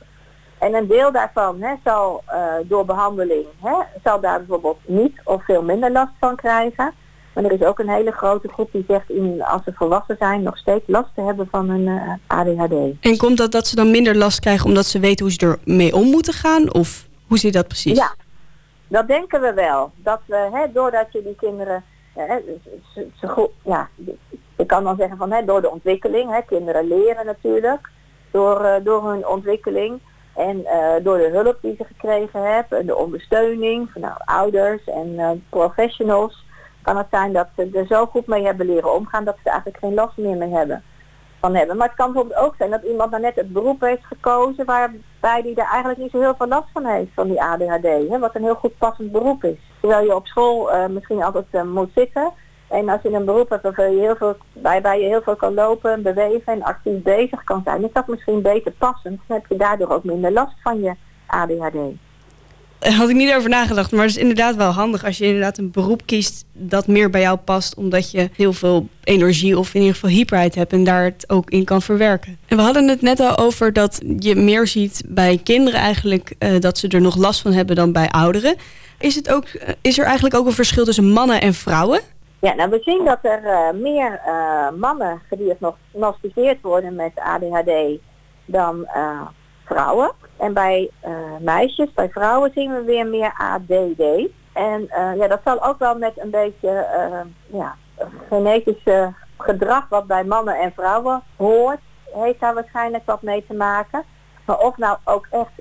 En 0.61 0.75
een 0.75 0.87
deel 0.87 1.13
daarvan 1.13 1.63
hè, 1.63 1.75
zal 1.85 2.23
uh, 2.33 2.55
door 2.65 2.85
behandeling, 2.85 3.47
hè, 3.61 3.75
zal 4.05 4.21
daar 4.21 4.39
bijvoorbeeld 4.39 4.79
niet 4.87 5.21
of 5.25 5.45
veel 5.45 5.63
minder 5.63 5.93
last 5.93 6.13
van 6.21 6.37
krijgen. 6.37 6.93
Maar 7.35 7.45
er 7.45 7.53
is 7.53 7.63
ook 7.63 7.79
een 7.79 7.89
hele 7.89 8.11
grote 8.11 8.49
groep 8.49 8.73
die 8.73 8.85
zegt 8.89 9.11
in, 9.11 9.43
als 9.43 9.65
ze 9.65 9.73
volwassen 9.75 10.17
zijn 10.19 10.43
nog 10.43 10.59
steeds 10.59 10.85
last 10.87 11.15
te 11.15 11.21
hebben 11.21 11.49
van 11.51 11.69
hun 11.69 11.87
uh, 11.87 12.13
ADHD. 12.27 12.73
En 13.01 13.17
komt 13.17 13.37
dat 13.37 13.53
dat 13.53 13.67
ze 13.67 13.77
dan 13.77 13.91
minder 13.91 14.17
last 14.17 14.41
krijgen 14.41 14.67
omdat 14.67 14.87
ze 14.87 14.99
weten 14.99 15.25
hoe 15.25 15.35
ze 15.35 15.59
ermee 15.65 15.95
om 15.95 16.05
moeten 16.05 16.33
gaan? 16.33 16.75
Of 16.75 17.07
hoe 17.29 17.39
zit 17.39 17.53
dat 17.53 17.67
precies? 17.67 17.99
Ja, 17.99 18.15
dat 18.89 19.09
denken 19.09 19.41
we 19.41 19.53
wel. 19.55 19.93
Dat 19.97 20.21
we, 20.27 20.49
hè, 20.53 20.73
doordat 20.73 21.07
je 21.11 21.23
die 21.23 21.37
kinderen, 21.37 21.85
hè, 22.15 22.39
ze, 22.95 23.07
ze, 23.21 23.51
ja, 23.65 23.89
ik 24.57 24.67
kan 24.67 24.85
dan 24.85 24.97
zeggen 24.97 25.17
van 25.17 25.33
hè, 25.33 25.45
door 25.45 25.61
de 25.61 25.71
ontwikkeling, 25.71 26.31
hè, 26.31 26.43
kinderen 26.43 26.89
leren 26.89 27.27
natuurlijk, 27.27 27.89
door, 28.31 28.65
uh, 28.65 28.75
door 28.83 29.11
hun 29.11 29.27
ontwikkeling. 29.27 30.01
En 30.41 30.57
uh, 30.59 31.05
door 31.05 31.19
de 31.19 31.31
hulp 31.33 31.59
die 31.61 31.75
ze 31.79 31.85
gekregen 31.85 32.55
hebben, 32.55 32.87
de 32.87 32.97
ondersteuning 32.97 33.91
van 33.93 34.01
nou, 34.01 34.15
ouders 34.25 34.85
en 34.85 35.09
uh, 35.09 35.31
professionals, 35.49 36.45
kan 36.83 36.97
het 36.97 37.07
zijn 37.11 37.33
dat 37.33 37.49
ze 37.57 37.71
er 37.73 37.87
zo 37.87 38.07
goed 38.07 38.27
mee 38.27 38.45
hebben 38.45 38.67
leren 38.67 38.95
omgaan 38.95 39.25
dat 39.25 39.35
ze 39.35 39.41
er 39.45 39.53
eigenlijk 39.53 39.85
geen 39.85 39.95
last 39.95 40.17
meer 40.17 40.37
mee 40.37 40.53
hebben. 40.53 40.83
Van 41.41 41.55
hebben. 41.55 41.77
Maar 41.77 41.87
het 41.87 41.97
kan 41.97 42.13
bijvoorbeeld 42.13 42.41
ook 42.41 42.55
zijn 42.59 42.71
dat 42.71 42.83
iemand 42.83 43.11
dan 43.11 43.21
net 43.21 43.35
het 43.35 43.53
beroep 43.53 43.81
heeft 43.81 44.05
gekozen 44.05 44.65
waarbij 44.65 45.43
die 45.43 45.55
er 45.55 45.69
eigenlijk 45.71 45.99
niet 45.99 46.11
zo 46.11 46.21
heel 46.21 46.35
veel 46.35 46.49
last 46.49 46.69
van 46.73 46.85
heeft 46.85 47.11
van 47.15 47.29
die 47.29 47.43
ADHD. 47.43 48.09
Hè, 48.09 48.19
wat 48.19 48.35
een 48.35 48.43
heel 48.43 48.55
goed 48.55 48.79
passend 48.79 49.13
beroep 49.13 49.45
is. 49.45 49.59
Terwijl 49.81 50.05
je 50.05 50.15
op 50.15 50.27
school 50.27 50.75
uh, 50.75 50.87
misschien 50.87 51.23
altijd 51.23 51.65
moet 51.65 51.91
zitten. 51.95 52.33
En 52.71 52.89
als 52.89 53.03
je 53.03 53.13
een 53.13 53.25
beroep 53.25 53.51
hebt 53.51 53.63
waarbij 53.63 53.95
je 53.95 54.01
heel 54.01 54.17
veel, 54.17 54.37
waarbij 54.53 55.01
je 55.01 55.07
heel 55.07 55.23
veel 55.23 55.37
kan 55.37 55.55
lopen, 55.55 56.03
bewegen 56.03 56.53
en 56.53 56.63
actief 56.63 57.03
bezig 57.03 57.45
kan 57.45 57.61
zijn, 57.65 57.85
is 57.85 57.93
dat 57.93 58.07
misschien 58.07 58.43
beter 58.43 58.73
passend. 58.73 59.21
Dan 59.27 59.37
heb 59.37 59.47
je 59.49 59.57
daardoor 59.57 59.91
ook 59.91 60.05
minder 60.05 60.33
last 60.33 60.55
van 60.63 60.81
je 60.81 60.95
ADHD. 61.27 61.77
Daar 62.79 62.93
had 62.93 63.09
ik 63.09 63.17
niet 63.17 63.35
over 63.35 63.51
nagedacht, 63.51 63.93
maar 63.93 64.01
het 64.01 64.11
is 64.11 64.17
inderdaad 64.21 64.57
wel 64.57 64.71
handig 64.71 65.05
als 65.05 65.19
je 65.19 65.25
inderdaad 65.25 65.59
een 65.59 65.71
beroep 65.71 66.03
kiest 66.07 66.45
dat 66.53 66.87
meer 66.87 67.11
bij 67.11 67.21
jou 67.21 67.37
past, 67.37 67.75
omdat 67.75 68.11
je 68.11 68.31
heel 68.33 68.53
veel 68.53 68.89
energie 69.05 69.59
of 69.59 69.75
in 69.75 69.81
ieder 69.81 69.95
geval 69.95 70.11
hyperheid 70.11 70.55
hebt 70.55 70.73
en 70.73 70.85
daar 70.85 71.05
het 71.05 71.25
ook 71.27 71.51
in 71.51 71.65
kan 71.65 71.83
verwerken. 71.83 72.39
En 72.47 72.57
we 72.57 72.63
hadden 72.63 72.89
het 72.89 73.03
net 73.03 73.21
al 73.21 73.39
over 73.39 73.73
dat 73.73 74.01
je 74.19 74.35
meer 74.35 74.67
ziet 74.67 75.03
bij 75.07 75.41
kinderen 75.43 75.81
eigenlijk 75.81 76.35
uh, 76.39 76.61
dat 76.61 76.79
ze 76.79 76.89
er 76.89 77.01
nog 77.01 77.17
last 77.17 77.41
van 77.41 77.53
hebben 77.53 77.77
dan 77.77 77.93
bij 77.93 78.09
ouderen. 78.09 78.57
Is, 78.99 79.15
het 79.15 79.33
ook, 79.33 79.45
is 79.81 79.99
er 79.99 80.05
eigenlijk 80.05 80.35
ook 80.35 80.47
een 80.47 80.53
verschil 80.53 80.85
tussen 80.85 81.11
mannen 81.11 81.41
en 81.41 81.55
vrouwen? 81.55 82.01
Ja, 82.41 82.55
nou 82.55 82.71
we 82.71 82.79
zien 82.83 83.05
dat 83.05 83.19
er 83.23 83.43
uh, 83.45 83.71
meer 83.71 84.21
uh, 84.27 84.71
mannen 84.71 85.23
gediagnosticeerd 85.29 86.61
worden 86.61 86.95
met 86.95 87.13
ADHD 87.15 88.01
dan 88.45 88.89
uh, 88.97 89.21
vrouwen. 89.65 90.13
En 90.37 90.53
bij 90.53 90.91
meisjes, 91.41 91.93
bij 91.93 92.09
vrouwen 92.09 92.51
zien 92.55 92.73
we 92.73 92.83
weer 92.83 93.07
meer 93.07 93.33
ADD. 93.39 94.29
En 94.53 94.89
ja, 95.17 95.29
dat 95.29 95.41
zal 95.45 95.65
ook 95.65 95.79
wel 95.79 95.99
met 95.99 96.13
een 96.17 96.31
beetje 96.31 96.87
ja, 97.47 97.77
genetische 98.29 99.13
gedrag 99.39 99.89
wat 99.89 100.07
bij 100.07 100.25
mannen 100.25 100.59
en 100.59 100.73
vrouwen 100.73 101.23
hoort, 101.37 101.81
heeft 102.13 102.41
daar 102.41 102.55
waarschijnlijk 102.55 103.03
wat 103.07 103.23
mee 103.23 103.45
te 103.47 103.55
maken. 103.55 104.05
Maar 104.45 104.59
of 104.59 104.77
nou 104.77 104.99
ook 105.05 105.27
echt 105.31 105.53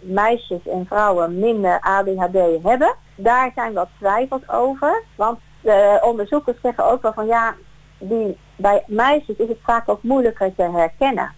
meisjes 0.00 0.68
en 0.68 0.86
vrouwen 0.86 1.38
minder 1.38 1.80
ADHD 1.80 2.62
hebben, 2.62 2.94
daar 3.14 3.50
zijn 3.54 3.72
wat 3.72 3.88
twijfels 3.98 4.48
over. 4.48 5.02
Want 5.16 5.38
de 5.62 6.00
onderzoekers 6.02 6.56
zeggen 6.62 6.84
ook 6.84 7.02
wel 7.02 7.12
van 7.12 7.26
ja, 7.26 7.54
die, 7.98 8.36
bij 8.56 8.82
meisjes 8.86 9.36
is 9.36 9.48
het 9.48 9.58
vaak 9.62 9.88
ook 9.88 10.02
moeilijker 10.02 10.54
te 10.54 10.62
herkennen. 10.62 11.32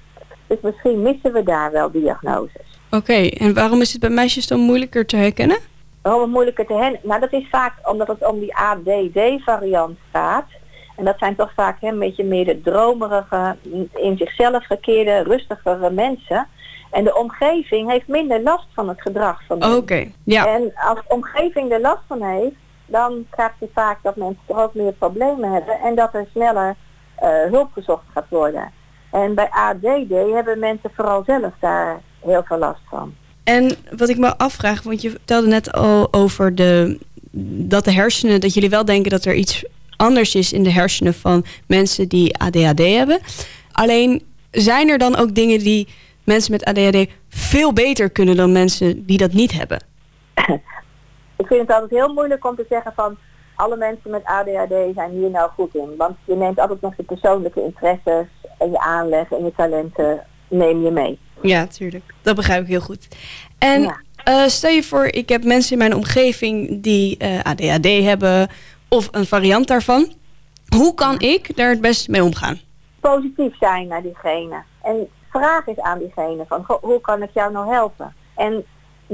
Dus 0.47 0.59
misschien 0.63 1.03
missen 1.03 1.33
we 1.33 1.43
daar 1.43 1.73
wel 1.73 1.91
diagnoses. 1.91 2.79
Oké, 2.87 2.97
okay, 2.97 3.29
en 3.29 3.55
waarom 3.55 3.81
is 3.81 3.93
het 3.93 4.01
bij 4.01 4.11
meisjes 4.11 4.47
dan 4.47 4.61
moeilijker 4.61 5.07
te 5.07 5.17
herkennen? 5.17 5.59
Waarom 6.03 6.23
het 6.23 6.31
moeilijker 6.31 6.67
te 6.67 6.73
herkennen? 6.73 7.01
Nou, 7.03 7.21
dat 7.21 7.33
is 7.33 7.49
vaak 7.51 7.73
omdat 7.83 8.07
het 8.07 8.27
om 8.27 8.39
die 8.41 8.57
ADD-variant 8.57 9.99
gaat. 10.13 10.47
En 10.97 11.05
dat 11.05 11.19
zijn 11.19 11.37
toch 11.37 11.53
vaak 11.55 11.81
hè, 11.81 11.89
een 11.89 11.99
beetje 11.99 12.25
meer 12.25 12.45
de 12.45 12.61
dromerige, 12.61 13.57
in 13.95 14.17
zichzelf 14.17 14.65
gekeerde, 14.67 15.23
rustigere 15.23 15.91
mensen. 15.91 16.49
En 16.91 17.05
de 17.05 17.17
omgeving 17.17 17.91
heeft 17.91 18.09
minder 18.09 18.43
last 18.43 18.67
van 18.75 18.89
het 18.89 19.01
gedrag 19.03 19.43
van 19.47 19.57
Oké, 19.57 19.75
okay, 19.75 20.13
ja. 20.25 20.47
En 20.47 20.73
als 20.75 20.99
de 20.99 21.15
omgeving 21.15 21.73
er 21.73 21.81
last 21.81 22.03
van 22.09 22.23
heeft, 22.23 22.57
dan 22.87 23.27
krijgt 23.31 23.55
je 23.61 23.69
vaak 23.75 23.99
dat 24.03 24.17
mensen 24.17 24.57
ook 24.57 24.75
meer 24.75 24.93
problemen 24.93 25.53
hebben 25.53 25.81
en 25.81 25.95
dat 25.95 26.15
er 26.15 26.27
sneller 26.31 26.77
uh, 27.23 27.29
hulp 27.51 27.73
gezocht 27.73 28.05
gaat 28.13 28.29
worden. 28.29 28.73
En 29.11 29.35
bij 29.35 29.49
ADD 29.51 30.09
hebben 30.33 30.59
mensen 30.59 30.91
vooral 30.95 31.23
zelf 31.27 31.53
daar 31.61 32.01
heel 32.21 32.43
veel 32.45 32.59
last 32.59 32.81
van. 32.89 33.15
En 33.45 33.77
wat 33.97 34.09
ik 34.09 34.19
me 34.19 34.39
afvraag, 34.39 34.83
want 34.83 35.03
je 35.03 35.11
vertelde 35.11 35.47
net 35.47 35.73
al 35.73 36.13
over 36.13 36.55
de, 36.55 36.99
dat 37.67 37.85
de 37.85 37.93
hersenen, 37.93 38.41
dat 38.41 38.55
jullie 38.55 38.71
wel 38.71 38.85
denken 38.85 39.11
dat 39.11 39.25
er 39.25 39.35
iets 39.35 39.65
anders 39.97 40.35
is 40.35 40.53
in 40.53 40.63
de 40.63 40.71
hersenen 40.71 41.15
van 41.15 41.45
mensen 41.67 42.09
die 42.09 42.39
ADHD 42.39 42.79
hebben. 42.79 43.21
Alleen 43.73 44.23
zijn 44.51 44.89
er 44.89 44.99
dan 44.99 45.17
ook 45.17 45.35
dingen 45.35 45.59
die 45.59 45.89
mensen 46.25 46.53
met 46.53 46.65
ADHD 46.65 47.11
veel 47.29 47.73
beter 47.73 48.11
kunnen 48.11 48.37
dan 48.37 48.53
mensen 48.53 49.07
die 49.07 49.19
dat 49.19 49.33
niet 49.33 49.53
hebben? 49.53 49.83
ik 51.37 51.47
vind 51.47 51.61
het 51.61 51.71
altijd 51.71 51.91
heel 51.91 52.13
moeilijk 52.13 52.45
om 52.47 52.57
te 52.57 52.67
zeggen 52.69 52.93
van 52.95 53.17
alle 53.55 53.77
mensen 53.77 54.11
met 54.11 54.25
ADHD 54.25 54.95
zijn 54.95 55.11
hier 55.11 55.31
nou 55.31 55.51
goed 55.51 55.75
in. 55.75 55.95
Want 55.97 56.17
je 56.25 56.35
neemt 56.35 56.59
altijd 56.59 56.81
nog 56.81 56.97
je 56.97 57.03
persoonlijke 57.03 57.63
interesses 57.63 58.27
en 58.59 58.71
je 58.71 58.79
aanleg 58.79 59.33
en 59.33 59.45
je 59.45 59.53
talenten 59.57 60.27
neem 60.49 60.83
je 60.83 60.91
mee. 60.91 61.19
Ja, 61.41 61.67
tuurlijk. 61.67 62.15
Dat 62.23 62.37
begrijp 62.37 62.63
ik 62.63 62.69
heel 62.69 62.81
goed. 62.81 63.09
En 63.59 63.83
ja. 63.83 64.01
uh, 64.29 64.49
stel 64.49 64.71
je 64.71 64.83
voor, 64.83 65.05
ik 65.05 65.29
heb 65.29 65.45
mensen 65.45 65.73
in 65.73 65.79
mijn 65.79 65.95
omgeving 65.95 66.83
die 66.83 67.17
uh, 67.23 67.43
ADHD 67.43 67.87
hebben 67.87 68.49
of 68.89 69.09
een 69.11 69.27
variant 69.27 69.69
daarvan. 69.69 70.13
Hoe 70.77 70.95
kan 70.95 71.21
ik 71.21 71.57
daar 71.57 71.71
het 71.71 71.81
beste 71.81 72.11
mee 72.11 72.25
omgaan? 72.25 72.61
Positief 73.01 73.57
zijn 73.59 73.87
naar 73.87 74.03
diegene. 74.03 74.63
En 74.83 75.09
vraag 75.31 75.67
eens 75.67 75.81
aan 75.81 75.99
diegene 75.99 76.45
van 76.49 76.65
hoe 76.81 77.01
kan 77.01 77.23
ik 77.23 77.31
jou 77.35 77.53
nou 77.53 77.73
helpen? 77.73 78.15
En 78.35 78.65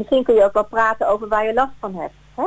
misschien 0.00 0.24
kun 0.24 0.34
je 0.34 0.44
ook 0.44 0.52
wel 0.52 0.64
praten 0.64 1.08
over 1.08 1.28
waar 1.28 1.46
je 1.46 1.54
last 1.54 1.72
van 1.80 1.94
hebt. 1.94 2.14
Hè? 2.34 2.44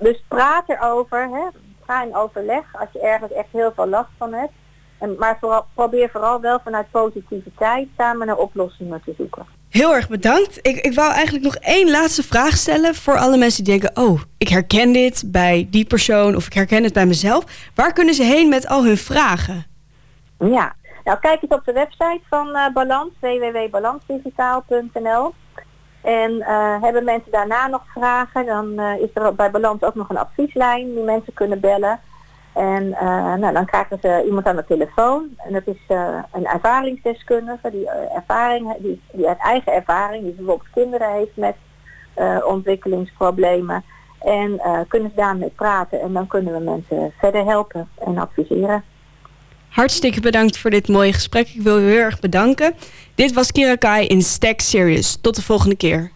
Dus 0.00 0.24
praat 0.28 0.68
erover, 0.68 1.28
hè? 1.28 1.44
ga 1.86 2.02
in 2.02 2.16
overleg 2.16 2.64
als 2.72 2.88
je 2.92 3.00
ergens 3.00 3.32
echt 3.32 3.48
heel 3.50 3.72
veel 3.74 3.88
last 3.88 4.08
van 4.18 4.32
hebt. 4.32 4.52
En, 4.98 5.16
maar 5.18 5.36
vooral, 5.40 5.64
probeer 5.74 6.10
vooral 6.10 6.40
wel 6.40 6.60
vanuit 6.64 6.90
positiviteit 6.90 7.88
samen 7.96 8.26
naar 8.26 8.36
oplossingen 8.36 9.02
te 9.04 9.14
zoeken. 9.16 9.46
Heel 9.68 9.94
erg 9.94 10.08
bedankt. 10.08 10.58
Ik, 10.62 10.76
ik 10.76 10.94
wou 10.94 11.12
eigenlijk 11.12 11.44
nog 11.44 11.56
één 11.56 11.90
laatste 11.90 12.22
vraag 12.22 12.56
stellen 12.56 12.94
voor 12.94 13.18
alle 13.18 13.36
mensen 13.36 13.64
die 13.64 13.78
denken... 13.78 14.04
oh, 14.04 14.20
ik 14.38 14.48
herken 14.48 14.92
dit 14.92 15.24
bij 15.26 15.66
die 15.70 15.84
persoon 15.84 16.36
of 16.36 16.46
ik 16.46 16.52
herken 16.52 16.84
het 16.84 16.92
bij 16.92 17.06
mezelf. 17.06 17.44
Waar 17.74 17.92
kunnen 17.92 18.14
ze 18.14 18.22
heen 18.22 18.48
met 18.48 18.68
al 18.68 18.84
hun 18.84 18.96
vragen? 18.96 19.66
Ja, 20.38 20.74
nou 21.04 21.18
kijk 21.18 21.42
eens 21.42 21.52
op 21.52 21.64
de 21.64 21.72
website 21.72 22.20
van 22.28 22.48
uh, 22.48 22.68
Balans, 22.72 23.10
www.balansdigitaal.nl. 23.20 25.32
En 26.02 26.32
uh, 26.32 26.82
hebben 26.82 27.04
mensen 27.04 27.30
daarna 27.30 27.66
nog 27.66 27.82
vragen, 27.94 28.46
dan 28.46 28.80
uh, 28.80 29.00
is 29.00 29.08
er 29.14 29.34
bij 29.34 29.50
Balans 29.50 29.82
ook 29.82 29.94
nog 29.94 30.08
een 30.08 30.18
advieslijn 30.18 30.94
die 30.94 31.04
mensen 31.04 31.32
kunnen 31.32 31.60
bellen. 31.60 32.00
En 32.52 32.84
uh, 32.84 33.34
nou, 33.34 33.52
dan 33.52 33.64
krijgen 33.64 33.98
ze 34.02 34.22
iemand 34.26 34.46
aan 34.46 34.56
de 34.56 34.64
telefoon. 34.64 35.28
En 35.36 35.52
dat 35.52 35.66
is 35.66 35.80
een 36.32 36.46
ervaringsdeskundige 36.46 37.70
die, 37.70 37.88
ervaring, 37.90 38.76
die, 38.78 39.00
die 39.12 39.28
uit 39.28 39.38
eigen 39.38 39.72
ervaring, 39.72 40.22
die 40.22 40.32
bijvoorbeeld 40.32 40.70
kinderen 40.72 41.12
heeft 41.12 41.36
met 41.36 41.56
ontwikkelingsproblemen. 42.44 43.84
En 44.20 44.60
kunnen 44.88 45.10
ze 45.10 45.16
daarmee 45.16 45.50
praten 45.50 46.00
en 46.00 46.12
dan 46.12 46.26
kunnen 46.26 46.52
we 46.52 46.58
mensen 46.58 47.12
verder 47.18 47.44
helpen 47.44 47.88
en 47.98 48.18
adviseren. 48.18 48.84
Hartstikke 49.72 50.20
bedankt 50.20 50.58
voor 50.58 50.70
dit 50.70 50.88
mooie 50.88 51.12
gesprek. 51.12 51.48
Ik 51.48 51.62
wil 51.62 51.78
u 51.78 51.82
heel 51.82 51.98
erg 51.98 52.20
bedanken. 52.20 52.74
Dit 53.14 53.32
was 53.32 53.52
Kirakai 53.52 54.06
in 54.06 54.22
Stack 54.22 54.60
Serious. 54.60 55.18
Tot 55.20 55.36
de 55.36 55.42
volgende 55.42 55.76
keer. 55.76 56.12